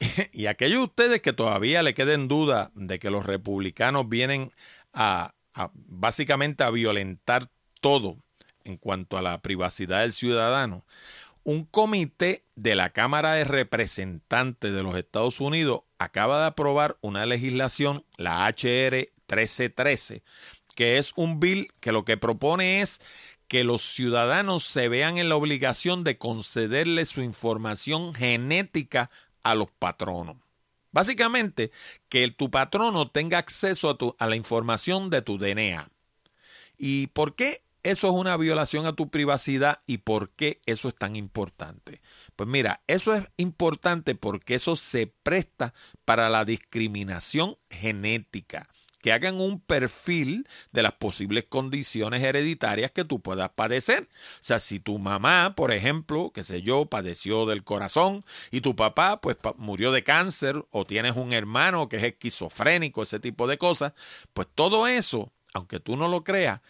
y 0.32 0.46
aquellos 0.46 0.80
de 0.80 0.84
ustedes 0.84 1.22
que 1.22 1.32
todavía 1.32 1.82
le 1.82 1.94
queden 1.94 2.28
duda 2.28 2.70
de 2.74 2.98
que 2.98 3.10
los 3.10 3.26
republicanos 3.26 4.08
vienen 4.08 4.52
a, 4.92 5.34
básicamente 5.74 6.64
a 6.64 6.70
violentar 6.70 7.50
todo 7.80 8.16
en 8.64 8.76
cuanto 8.76 9.16
a 9.16 9.22
la 9.22 9.40
privacidad 9.40 10.02
del 10.02 10.12
ciudadano, 10.12 10.84
un 11.44 11.64
comité 11.64 12.44
de 12.56 12.74
la 12.74 12.90
Cámara 12.90 13.32
de 13.32 13.44
Representantes 13.44 14.72
de 14.72 14.82
los 14.82 14.96
Estados 14.96 15.40
Unidos 15.40 15.80
acaba 15.98 16.40
de 16.40 16.46
aprobar 16.48 16.98
una 17.00 17.24
legislación, 17.24 18.04
la 18.18 18.46
HR 18.46 19.08
1313, 19.28 20.22
que 20.74 20.98
es 20.98 21.12
un 21.16 21.40
bill 21.40 21.68
que 21.80 21.92
lo 21.92 22.04
que 22.04 22.16
propone 22.18 22.82
es 22.82 23.00
que 23.48 23.64
los 23.64 23.82
ciudadanos 23.82 24.62
se 24.64 24.88
vean 24.88 25.16
en 25.16 25.30
la 25.30 25.36
obligación 25.36 26.04
de 26.04 26.18
concederle 26.18 27.06
su 27.06 27.22
información 27.22 28.12
genética 28.12 29.10
a 29.42 29.54
los 29.54 29.70
patronos. 29.70 30.36
Básicamente, 30.90 31.70
que 32.08 32.30
tu 32.30 32.50
patrono 32.50 33.10
tenga 33.10 33.38
acceso 33.38 33.90
a, 33.90 33.98
tu, 33.98 34.16
a 34.18 34.26
la 34.26 34.36
información 34.36 35.10
de 35.10 35.22
tu 35.22 35.38
DNA. 35.38 35.90
¿Y 36.78 37.08
por 37.08 37.34
qué 37.34 37.62
eso 37.82 38.08
es 38.08 38.14
una 38.14 38.36
violación 38.36 38.86
a 38.86 38.94
tu 38.94 39.10
privacidad 39.10 39.80
y 39.86 39.98
por 39.98 40.30
qué 40.30 40.60
eso 40.66 40.88
es 40.88 40.94
tan 40.94 41.16
importante? 41.16 42.00
Pues 42.36 42.48
mira, 42.48 42.80
eso 42.86 43.14
es 43.14 43.24
importante 43.36 44.14
porque 44.14 44.54
eso 44.54 44.76
se 44.76 45.06
presta 45.06 45.74
para 46.04 46.30
la 46.30 46.44
discriminación 46.44 47.58
genética 47.70 48.68
que 49.00 49.12
hagan 49.12 49.40
un 49.40 49.60
perfil 49.60 50.48
de 50.72 50.82
las 50.82 50.92
posibles 50.92 51.44
condiciones 51.48 52.22
hereditarias 52.22 52.90
que 52.90 53.04
tú 53.04 53.20
puedas 53.20 53.50
padecer. 53.50 54.02
O 54.02 54.42
sea, 54.42 54.58
si 54.58 54.80
tu 54.80 54.98
mamá, 54.98 55.54
por 55.54 55.72
ejemplo, 55.72 56.32
qué 56.34 56.42
sé 56.44 56.62
yo, 56.62 56.86
padeció 56.86 57.46
del 57.46 57.64
corazón 57.64 58.24
y 58.50 58.60
tu 58.60 58.76
papá 58.76 59.20
pues 59.20 59.36
murió 59.56 59.92
de 59.92 60.04
cáncer 60.04 60.64
o 60.70 60.84
tienes 60.84 61.16
un 61.16 61.32
hermano 61.32 61.88
que 61.88 61.96
es 61.96 62.02
esquizofrénico, 62.02 63.02
ese 63.02 63.20
tipo 63.20 63.46
de 63.46 63.58
cosas, 63.58 63.92
pues 64.32 64.48
todo 64.54 64.86
eso, 64.86 65.32
aunque 65.54 65.80
tú 65.80 65.96
no 65.96 66.08
lo 66.08 66.24
creas, 66.24 66.60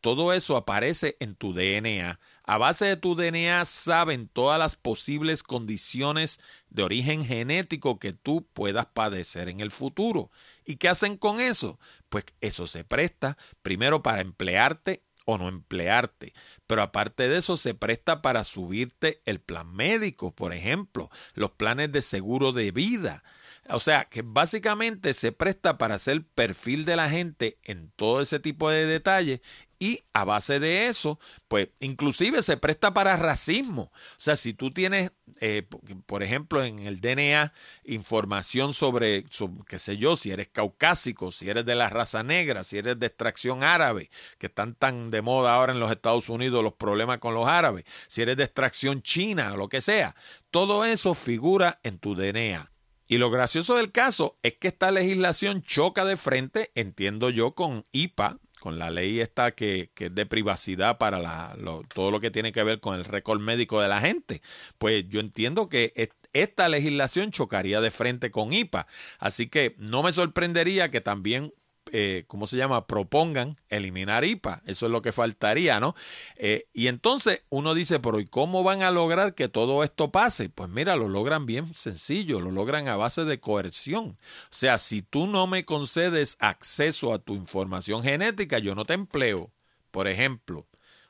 todo 0.00 0.32
eso 0.32 0.56
aparece 0.56 1.16
en 1.20 1.34
tu 1.34 1.52
DNA. 1.52 2.20
A 2.46 2.58
base 2.58 2.84
de 2.84 2.96
tu 2.96 3.16
DNA 3.16 3.64
saben 3.64 4.28
todas 4.28 4.58
las 4.58 4.76
posibles 4.76 5.42
condiciones 5.42 6.38
de 6.70 6.84
origen 6.84 7.24
genético 7.24 7.98
que 7.98 8.12
tú 8.12 8.46
puedas 8.52 8.86
padecer 8.86 9.48
en 9.48 9.60
el 9.60 9.72
futuro. 9.72 10.30
¿Y 10.64 10.76
qué 10.76 10.88
hacen 10.88 11.16
con 11.16 11.40
eso? 11.40 11.80
Pues 12.08 12.24
eso 12.40 12.68
se 12.68 12.84
presta 12.84 13.36
primero 13.62 14.02
para 14.02 14.20
emplearte 14.20 15.02
o 15.26 15.36
no 15.38 15.48
emplearte. 15.48 16.32
Pero 16.66 16.82
aparte 16.82 17.28
de 17.28 17.38
eso, 17.38 17.56
se 17.56 17.74
presta 17.74 18.22
para 18.22 18.44
subirte 18.44 19.20
el 19.26 19.40
plan 19.40 19.74
médico, 19.74 20.34
por 20.34 20.54
ejemplo, 20.54 21.10
los 21.34 21.50
planes 21.50 21.92
de 21.92 22.00
seguro 22.00 22.52
de 22.52 22.70
vida. 22.70 23.24
O 23.68 23.80
sea, 23.80 24.04
que 24.04 24.22
básicamente 24.22 25.12
se 25.12 25.32
presta 25.32 25.76
para 25.76 25.96
hacer 25.96 26.24
perfil 26.24 26.84
de 26.84 26.94
la 26.94 27.10
gente 27.10 27.58
en 27.64 27.90
todo 27.96 28.20
ese 28.20 28.38
tipo 28.38 28.70
de 28.70 28.86
detalles 28.86 29.40
y 29.78 30.00
a 30.12 30.24
base 30.24 30.60
de 30.60 30.88
eso, 30.88 31.18
pues 31.48 31.68
inclusive 31.80 32.42
se 32.42 32.56
presta 32.56 32.94
para 32.94 33.16
racismo. 33.16 33.92
O 33.92 34.16
sea, 34.16 34.36
si 34.36 34.54
tú 34.54 34.70
tienes, 34.70 35.12
eh, 35.40 35.66
por 36.06 36.22
ejemplo, 36.22 36.64
en 36.64 36.80
el 36.80 37.00
DNA 37.00 37.52
información 37.84 38.74
sobre, 38.74 39.24
qué 39.66 39.78
sé 39.78 39.96
yo, 39.96 40.16
si 40.16 40.30
eres 40.30 40.48
caucásico, 40.48 41.32
si 41.32 41.50
eres 41.50 41.66
de 41.66 41.74
la 41.74 41.88
raza 41.88 42.22
negra, 42.22 42.64
si 42.64 42.78
eres 42.78 42.98
de 42.98 43.06
extracción 43.06 43.62
árabe, 43.62 44.10
que 44.38 44.46
están 44.46 44.74
tan 44.74 45.10
de 45.10 45.22
moda 45.22 45.54
ahora 45.54 45.72
en 45.72 45.80
los 45.80 45.90
Estados 45.90 46.28
Unidos 46.28 46.62
los 46.62 46.74
problemas 46.74 47.18
con 47.18 47.34
los 47.34 47.46
árabes, 47.46 47.84
si 48.08 48.22
eres 48.22 48.36
de 48.36 48.44
extracción 48.44 49.02
china 49.02 49.52
o 49.54 49.56
lo 49.56 49.68
que 49.68 49.80
sea, 49.80 50.16
todo 50.50 50.84
eso 50.84 51.14
figura 51.14 51.80
en 51.82 51.98
tu 51.98 52.14
DNA. 52.14 52.70
Y 53.08 53.18
lo 53.18 53.30
gracioso 53.30 53.76
del 53.76 53.92
caso 53.92 54.36
es 54.42 54.54
que 54.54 54.68
esta 54.68 54.90
legislación 54.90 55.62
choca 55.62 56.04
de 56.04 56.16
frente, 56.16 56.72
entiendo 56.74 57.30
yo, 57.30 57.54
con 57.54 57.84
IPA, 57.92 58.38
con 58.66 58.80
la 58.80 58.90
ley 58.90 59.20
esta 59.20 59.52
que, 59.52 59.90
es 59.96 60.12
de 60.12 60.26
privacidad 60.26 60.98
para 60.98 61.20
la, 61.20 61.56
todo 61.94 62.10
lo 62.10 62.18
que 62.18 62.32
tiene 62.32 62.50
que 62.50 62.64
ver 62.64 62.80
con 62.80 62.96
el 62.96 63.04
récord 63.04 63.40
médico 63.40 63.80
de 63.80 63.86
la 63.86 64.00
gente. 64.00 64.42
Pues 64.76 65.08
yo 65.08 65.20
entiendo 65.20 65.68
que 65.68 65.92
esta 66.32 66.68
legislación 66.68 67.30
chocaría 67.30 67.80
de 67.80 67.92
frente 67.92 68.32
con 68.32 68.52
IPA. 68.52 68.88
Así 69.20 69.46
que 69.46 69.76
no 69.78 70.02
me 70.02 70.10
sorprendería 70.10 70.90
que 70.90 71.00
también 71.00 71.52
eh, 71.92 72.24
¿cómo 72.26 72.46
se 72.46 72.56
llama? 72.56 72.86
Propongan 72.86 73.56
eliminar 73.68 74.24
IPA. 74.24 74.62
Eso 74.66 74.86
es 74.86 74.92
lo 74.92 75.02
que 75.02 75.12
faltaría, 75.12 75.80
¿no? 75.80 75.94
Eh, 76.36 76.66
y 76.72 76.88
entonces 76.88 77.42
uno 77.48 77.74
dice, 77.74 78.00
pero 78.00 78.20
¿y 78.20 78.26
cómo 78.26 78.62
van 78.62 78.82
a 78.82 78.90
lograr 78.90 79.34
que 79.34 79.48
todo 79.48 79.84
esto 79.84 80.10
pase? 80.10 80.48
Pues 80.48 80.68
mira, 80.68 80.96
lo 80.96 81.08
logran 81.08 81.46
bien 81.46 81.72
sencillo, 81.74 82.40
lo 82.40 82.50
logran 82.50 82.88
a 82.88 82.96
base 82.96 83.24
de 83.24 83.40
coerción. 83.40 84.18
O 84.50 84.54
sea, 84.54 84.78
si 84.78 85.02
tú 85.02 85.26
no 85.26 85.46
me 85.46 85.64
concedes 85.64 86.36
acceso 86.40 87.12
a 87.12 87.18
tu 87.18 87.34
información 87.34 88.02
genética, 88.02 88.58
yo 88.58 88.74
no 88.74 88.84
te 88.84 88.94
empleo, 88.94 89.52
por 89.90 90.08
ejemplo. 90.08 90.66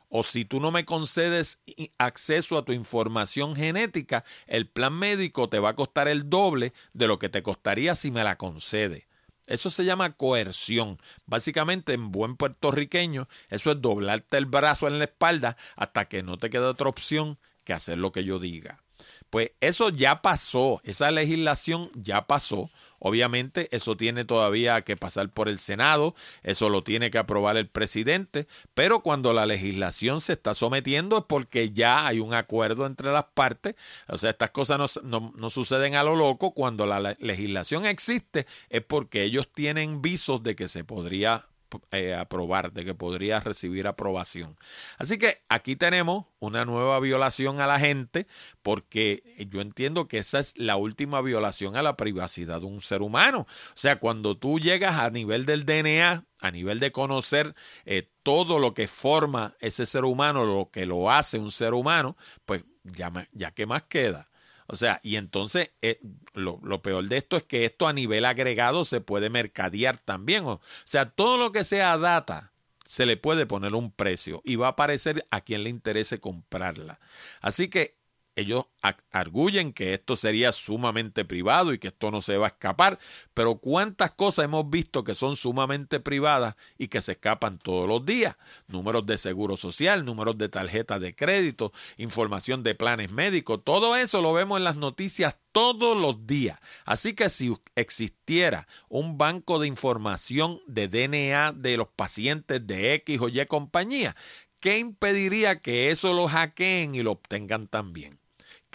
O 0.08 0.22
si 0.22 0.44
tú 0.44 0.60
no 0.60 0.70
me 0.70 0.84
concedes 0.84 1.60
acceso 1.98 2.56
a 2.56 2.64
tu 2.64 2.72
información 2.72 3.56
genética, 3.56 4.24
el 4.46 4.68
plan 4.68 4.94
médico 4.94 5.48
te 5.48 5.58
va 5.58 5.70
a 5.70 5.74
costar 5.74 6.06
el 6.08 6.30
doble 6.30 6.72
de 6.92 7.08
lo 7.08 7.18
que 7.18 7.28
te 7.28 7.42
costaría 7.42 7.94
si 7.94 8.10
me 8.10 8.22
la 8.22 8.36
concede. 8.36 9.08
Eso 9.46 9.70
se 9.70 9.84
llama 9.84 10.12
coerción. 10.12 10.98
Básicamente, 11.26 11.92
en 11.92 12.10
buen 12.10 12.36
puertorriqueño, 12.36 13.28
eso 13.48 13.70
es 13.70 13.80
doblarte 13.80 14.36
el 14.38 14.46
brazo 14.46 14.88
en 14.88 14.98
la 14.98 15.04
espalda 15.04 15.56
hasta 15.76 16.06
que 16.06 16.22
no 16.22 16.36
te 16.38 16.50
quede 16.50 16.64
otra 16.64 16.88
opción 16.88 17.38
que 17.64 17.72
hacer 17.72 17.98
lo 17.98 18.12
que 18.12 18.24
yo 18.24 18.38
diga. 18.38 18.82
Pues 19.30 19.52
eso 19.60 19.90
ya 19.90 20.22
pasó, 20.22 20.80
esa 20.84 21.10
legislación 21.10 21.90
ya 21.94 22.26
pasó. 22.26 22.70
Obviamente 22.98 23.68
eso 23.72 23.96
tiene 23.96 24.24
todavía 24.24 24.80
que 24.82 24.96
pasar 24.96 25.28
por 25.30 25.48
el 25.48 25.58
Senado, 25.58 26.14
eso 26.42 26.70
lo 26.70 26.82
tiene 26.82 27.10
que 27.10 27.18
aprobar 27.18 27.56
el 27.56 27.68
presidente, 27.68 28.46
pero 28.74 29.00
cuando 29.00 29.34
la 29.34 29.46
legislación 29.46 30.20
se 30.20 30.32
está 30.32 30.54
sometiendo 30.54 31.18
es 31.18 31.24
porque 31.28 31.72
ya 31.72 32.06
hay 32.06 32.20
un 32.20 32.32
acuerdo 32.32 32.86
entre 32.86 33.12
las 33.12 33.26
partes, 33.34 33.74
o 34.08 34.16
sea, 34.16 34.30
estas 34.30 34.50
cosas 34.50 35.00
no, 35.02 35.32
no, 35.36 35.50
suceden 35.50 35.94
a 35.94 36.02
lo 36.02 36.16
loco, 36.16 36.52
cuando 36.52 36.86
la 36.86 37.16
legislación 37.20 37.84
existe 37.84 38.46
es 38.70 38.82
porque 38.82 39.22
ellos 39.24 39.48
tienen 39.52 40.00
visos 40.00 40.42
de 40.42 40.56
que 40.56 40.68
se 40.68 40.82
podría 40.82 41.44
eh, 41.90 42.14
aprobar, 42.14 42.72
de 42.72 42.84
que 42.84 42.94
podría 42.94 43.40
recibir 43.40 43.86
aprobación. 43.86 44.56
Así 44.98 45.18
que 45.18 45.42
aquí 45.48 45.76
tenemos 45.76 46.26
una 46.38 46.64
nueva 46.64 46.98
violación 47.00 47.60
a 47.60 47.66
la 47.66 47.78
gente, 47.78 48.26
porque 48.62 49.22
yo 49.50 49.60
entiendo 49.60 50.08
que 50.08 50.18
esa 50.18 50.40
es 50.40 50.56
la 50.56 50.76
última 50.76 51.20
violación 51.20 51.76
a 51.76 51.82
la 51.82 51.96
privacidad 51.96 52.60
de 52.60 52.66
un 52.66 52.80
ser 52.80 53.02
humano. 53.02 53.40
O 53.40 53.72
sea, 53.74 53.98
cuando 53.98 54.36
tú 54.36 54.60
llegas 54.60 54.96
a 54.96 55.10
nivel 55.10 55.46
del 55.46 55.64
DNA, 55.64 56.24
a 56.40 56.50
nivel 56.50 56.80
de 56.80 56.92
conocer 56.92 57.54
eh, 57.84 58.08
todo 58.22 58.58
lo 58.58 58.74
que 58.74 58.88
forma 58.88 59.54
ese 59.60 59.86
ser 59.86 60.04
humano, 60.04 60.44
lo 60.44 60.70
que 60.70 60.86
lo 60.86 61.10
hace 61.10 61.38
un 61.38 61.50
ser 61.50 61.74
humano, 61.74 62.16
pues 62.44 62.64
ya, 62.84 63.12
ya 63.32 63.50
qué 63.52 63.66
más 63.66 63.84
queda. 63.84 64.28
O 64.66 64.76
sea, 64.76 65.00
y 65.02 65.16
entonces 65.16 65.70
eh, 65.82 66.00
lo, 66.34 66.82
peor 66.82 67.08
de 67.08 67.18
esto 67.18 67.36
es 67.36 67.44
que 67.44 67.64
esto 67.64 67.86
a 67.86 67.92
nivel 67.92 68.24
agregado 68.24 68.84
se 68.84 69.00
puede 69.00 69.30
mercadear 69.30 69.98
también. 69.98 70.44
O 70.44 70.60
sea, 70.84 71.10
todo 71.10 71.38
lo 71.38 71.52
que 71.52 71.64
sea 71.64 71.96
data 71.98 72.52
se 72.86 73.06
le 73.06 73.16
puede 73.16 73.46
poner 73.46 73.74
un 73.74 73.90
precio 73.90 74.42
y 74.44 74.56
va 74.56 74.68
a 74.68 74.70
aparecer 74.70 75.26
a 75.30 75.40
quien 75.40 75.64
le 75.64 75.70
interese 75.70 76.20
comprarla. 76.20 77.00
Así 77.40 77.68
que 77.68 77.96
ellos 78.36 78.66
arguyen 79.10 79.72
que 79.72 79.94
esto 79.94 80.14
sería 80.14 80.52
sumamente 80.52 81.24
privado 81.24 81.72
y 81.72 81.78
que 81.78 81.88
esto 81.88 82.10
no 82.10 82.20
se 82.20 82.36
va 82.36 82.46
a 82.46 82.48
escapar, 82.48 82.98
pero 83.34 83.56
cuántas 83.56 84.12
cosas 84.12 84.44
hemos 84.44 84.68
visto 84.68 85.04
que 85.04 85.14
son 85.14 85.36
sumamente 85.36 86.00
privadas 86.00 86.54
y 86.78 86.88
que 86.88 87.00
se 87.00 87.12
escapan 87.12 87.58
todos 87.58 87.88
los 87.88 88.04
días. 88.04 88.36
Números 88.68 89.06
de 89.06 89.16
seguro 89.16 89.56
social, 89.56 90.04
números 90.04 90.36
de 90.36 90.50
tarjetas 90.50 91.00
de 91.00 91.14
crédito, 91.14 91.72
información 91.96 92.62
de 92.62 92.74
planes 92.74 93.10
médicos, 93.10 93.64
todo 93.64 93.96
eso 93.96 94.20
lo 94.20 94.34
vemos 94.34 94.58
en 94.58 94.64
las 94.64 94.76
noticias 94.76 95.36
todos 95.52 95.96
los 95.96 96.26
días. 96.26 96.60
Así 96.84 97.14
que 97.14 97.30
si 97.30 97.56
existiera 97.74 98.68
un 98.90 99.16
banco 99.16 99.58
de 99.58 99.66
información 99.66 100.60
de 100.66 100.88
DNA 100.88 101.52
de 101.52 101.78
los 101.78 101.88
pacientes 101.88 102.66
de 102.66 102.92
X 102.94 103.18
o 103.22 103.28
Y 103.30 103.46
compañía, 103.46 104.14
¿qué 104.60 104.78
impediría 104.78 105.62
que 105.62 105.90
eso 105.90 106.12
lo 106.12 106.28
hackeen 106.28 106.94
y 106.94 107.02
lo 107.02 107.12
obtengan 107.12 107.66
también? 107.66 108.18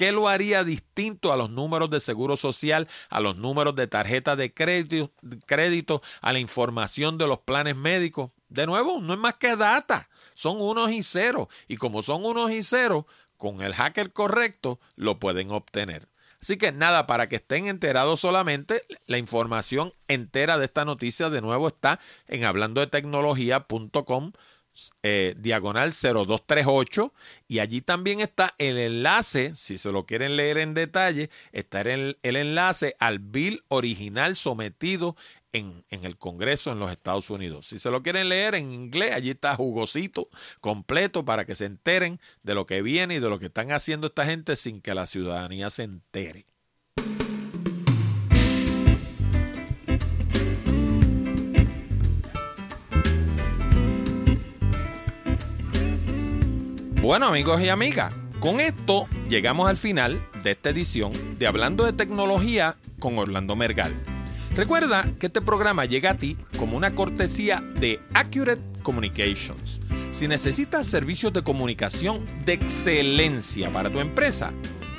¿Qué 0.02 0.12
lo 0.12 0.28
haría 0.28 0.64
distinto 0.64 1.32
a 1.32 1.38
los 1.38 1.52
números 1.52 1.91
de 1.91 1.99
seguro 1.99 2.36
social, 2.36 2.88
a 3.12 3.20
los 3.20 3.38
números 3.38 3.76
de 3.76 3.86
tarjeta 3.86 4.36
de 4.36 4.52
crédito, 4.52 5.12
crédito, 5.45 6.02
a 6.22 6.34
la 6.34 6.39
información 6.39 7.20
de 7.20 7.28
los 7.28 7.38
planes 7.38 7.76
médicos? 7.76 8.32
De 8.49 8.66
nuevo, 8.66 8.99
no 8.99 9.14
es 9.14 9.20
más 9.20 9.36
que 9.36 9.56
data, 9.56 10.10
son 10.34 10.60
unos 10.60 10.89
y 10.89 11.04
ceros. 11.04 11.49
Y 11.68 11.78
como 11.78 12.02
son 12.02 12.26
unos 12.26 12.49
y 12.49 12.64
ceros, 12.64 13.06
con 13.38 13.62
el 13.62 13.76
hacker 13.76 14.12
correcto 14.12 14.80
lo 14.95 15.20
pueden 15.20 15.52
obtener. 15.52 16.08
Así 16.41 16.58
que 16.58 16.72
nada, 16.72 17.06
para 17.06 17.30
que 17.30 17.36
estén 17.36 17.68
enterados 17.68 18.22
solamente, 18.22 18.84
la 19.06 19.20
información 19.20 19.91
entera 20.08 20.58
de 20.58 20.66
esta 20.66 20.84
noticia 20.84 21.30
de 21.30 21.41
nuevo 21.41 21.68
está 21.68 21.99
en 22.28 22.43
hablando 22.43 22.82
de 22.82 22.88
tecnología.com 22.88 24.32
eh, 25.04 25.36
diagonal 25.38 25.92
0238 25.92 27.14
y 27.48 27.60
allí 27.60 27.82
también 27.82 28.22
está 28.22 28.56
el 28.58 28.78
enlace, 28.78 29.54
si 29.56 29.78
se 29.78 29.92
lo 29.92 30.06
quieren 30.06 30.36
leer 30.38 30.58
en 30.58 30.74
detalle, 30.74 31.30
está 31.52 31.82
el, 31.82 32.18
el 32.24 32.36
enlace 32.36 32.96
al 33.00 33.20
bill 33.20 33.64
original 33.68 34.36
sometido 34.36 35.16
en, 35.54 35.84
en, 35.90 36.06
el 36.06 36.18
Congreso 36.18 36.72
en 36.72 36.80
los 36.80 36.92
Estados 36.92 37.30
Unidos. 37.30 37.68
Si 37.68 37.80
se 37.80 37.92
lo 37.92 38.02
quieren 38.02 38.30
leer 38.30 38.56
en 38.56 38.72
inglés, 38.72 39.14
allí 39.14 39.32
está 39.32 39.56
jugosito, 39.56 40.30
completo, 40.62 41.26
para 41.26 41.46
que 41.46 41.56
se 41.56 41.66
enteren 41.66 42.20
de 42.44 42.56
lo 42.56 42.66
que 42.66 42.82
viene 42.82 43.16
y 43.16 43.20
de 43.20 43.30
lo 43.30 43.40
que 43.40 43.48
están 43.48 43.72
haciendo 43.72 44.08
esta 44.08 44.26
gente 44.26 44.56
sin 44.56 44.82
que 44.82 44.96
la 44.96 45.08
ciudadanía 45.08 45.70
se 45.70 45.84
entere. 45.84 46.46
Bueno 57.02 57.26
amigos 57.26 57.60
y 57.62 57.70
amigas, 57.70 58.16
con 58.39 58.60
esto 58.60 59.08
llegamos 59.28 59.68
al 59.68 59.76
final 59.76 60.24
de 60.43 60.52
esta 60.52 60.70
edición 60.70 61.12
de 61.39 61.47
Hablando 61.47 61.84
de 61.84 61.93
Tecnología 61.93 62.76
con 62.99 63.18
Orlando 63.18 63.56
Mergal. 63.56 63.91
Recuerda 64.56 65.12
que 65.20 65.26
este 65.26 65.41
programa 65.41 65.86
llega 65.86 66.12
a 66.12 66.18
ti 66.18 66.38
como 66.60 66.78
una 66.78 66.93
cortesía 66.93 67.60
de 67.80 67.99
Accurate 68.14 68.62
Communications. 68.84 69.80
Si 70.12 70.28
necesitas 70.28 70.86
servicios 70.86 71.34
de 71.34 71.41
comunicación 71.41 72.24
de 72.45 72.54
excelencia 72.54 73.74
para 73.74 73.91
tu 73.91 73.99
empresa, 73.99 74.54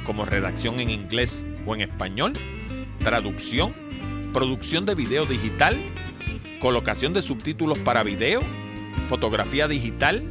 como 0.04 0.24
redacción 0.24 0.80
en 0.80 0.90
inglés 0.90 1.46
o 1.66 1.76
en 1.76 1.82
español, 1.82 2.32
traducción, 3.04 3.76
producción 4.32 4.86
de 4.86 4.96
video 4.96 5.24
digital, 5.24 5.80
colocación 6.58 7.12
de 7.12 7.22
subtítulos 7.22 7.78
para 7.78 8.02
video, 8.02 8.42
fotografía 9.08 9.68
digital, 9.68 10.24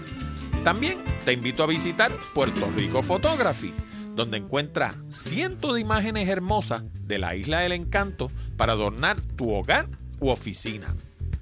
También 0.64 0.99
te 1.24 1.32
invito 1.32 1.62
a 1.62 1.66
visitar 1.66 2.12
Puerto 2.34 2.68
Rico 2.76 3.03
Photography, 3.03 3.72
donde 4.14 4.37
encuentras 4.39 4.97
cientos 5.11 5.74
de 5.74 5.80
imágenes 5.80 6.28
hermosas 6.28 6.82
de 7.03 7.18
la 7.18 7.37
isla 7.37 7.61
del 7.61 7.72
encanto 7.72 8.30
para 8.57 8.72
adornar 8.72 9.20
tu 9.37 9.53
hogar 9.53 9.89
u 10.18 10.30
oficina. 10.30 10.97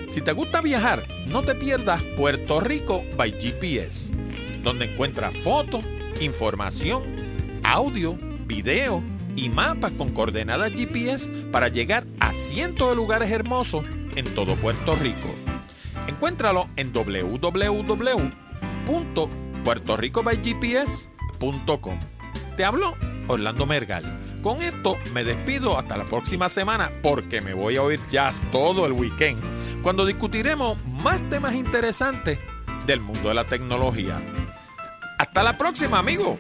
si 0.07 0.21
te 0.21 0.33
gusta 0.33 0.61
viajar, 0.61 1.07
no 1.31 1.41
te 1.41 1.55
pierdas 1.55 2.03
Puerto 2.15 2.59
Rico 2.59 3.03
by 3.15 3.31
GPS, 3.41 4.13
donde 4.61 4.85
encuentras 4.85 5.35
fotos, 5.37 5.83
información, 6.21 7.03
audio, 7.63 8.15
video 8.45 9.01
y 9.35 9.49
mapas 9.49 9.93
con 9.93 10.09
coordenadas 10.09 10.73
GPS 10.73 11.31
para 11.51 11.69
llegar 11.69 12.05
a 12.19 12.33
cientos 12.33 12.91
de 12.91 12.95
lugares 12.95 13.31
hermosos 13.31 13.83
en 14.15 14.25
todo 14.35 14.55
Puerto 14.55 14.95
Rico. 14.95 15.33
Encuéntralo 16.05 16.69
en 16.75 16.93
www.puertoricobygps.com. 19.67 21.99
Te 22.55 22.63
habló 22.63 22.95
Orlando 23.27 23.65
Mergal. 23.65 24.39
Con 24.41 24.61
esto 24.61 24.95
me 25.13 25.25
despido 25.25 25.77
hasta 25.77 25.97
la 25.97 26.05
próxima 26.05 26.47
semana 26.47 26.89
porque 27.03 27.41
me 27.41 27.53
voy 27.53 27.75
a 27.75 27.81
oír 27.81 27.99
jazz 28.09 28.41
todo 28.51 28.85
el 28.85 28.93
weekend 28.93 29.41
cuando 29.81 30.05
discutiremos 30.05 30.81
más 30.85 31.21
temas 31.29 31.55
interesantes 31.55 32.39
del 32.85 33.01
mundo 33.01 33.27
de 33.29 33.35
la 33.35 33.45
tecnología. 33.45 34.21
Hasta 35.17 35.43
la 35.43 35.57
próxima, 35.57 35.99
amigo. 35.99 36.37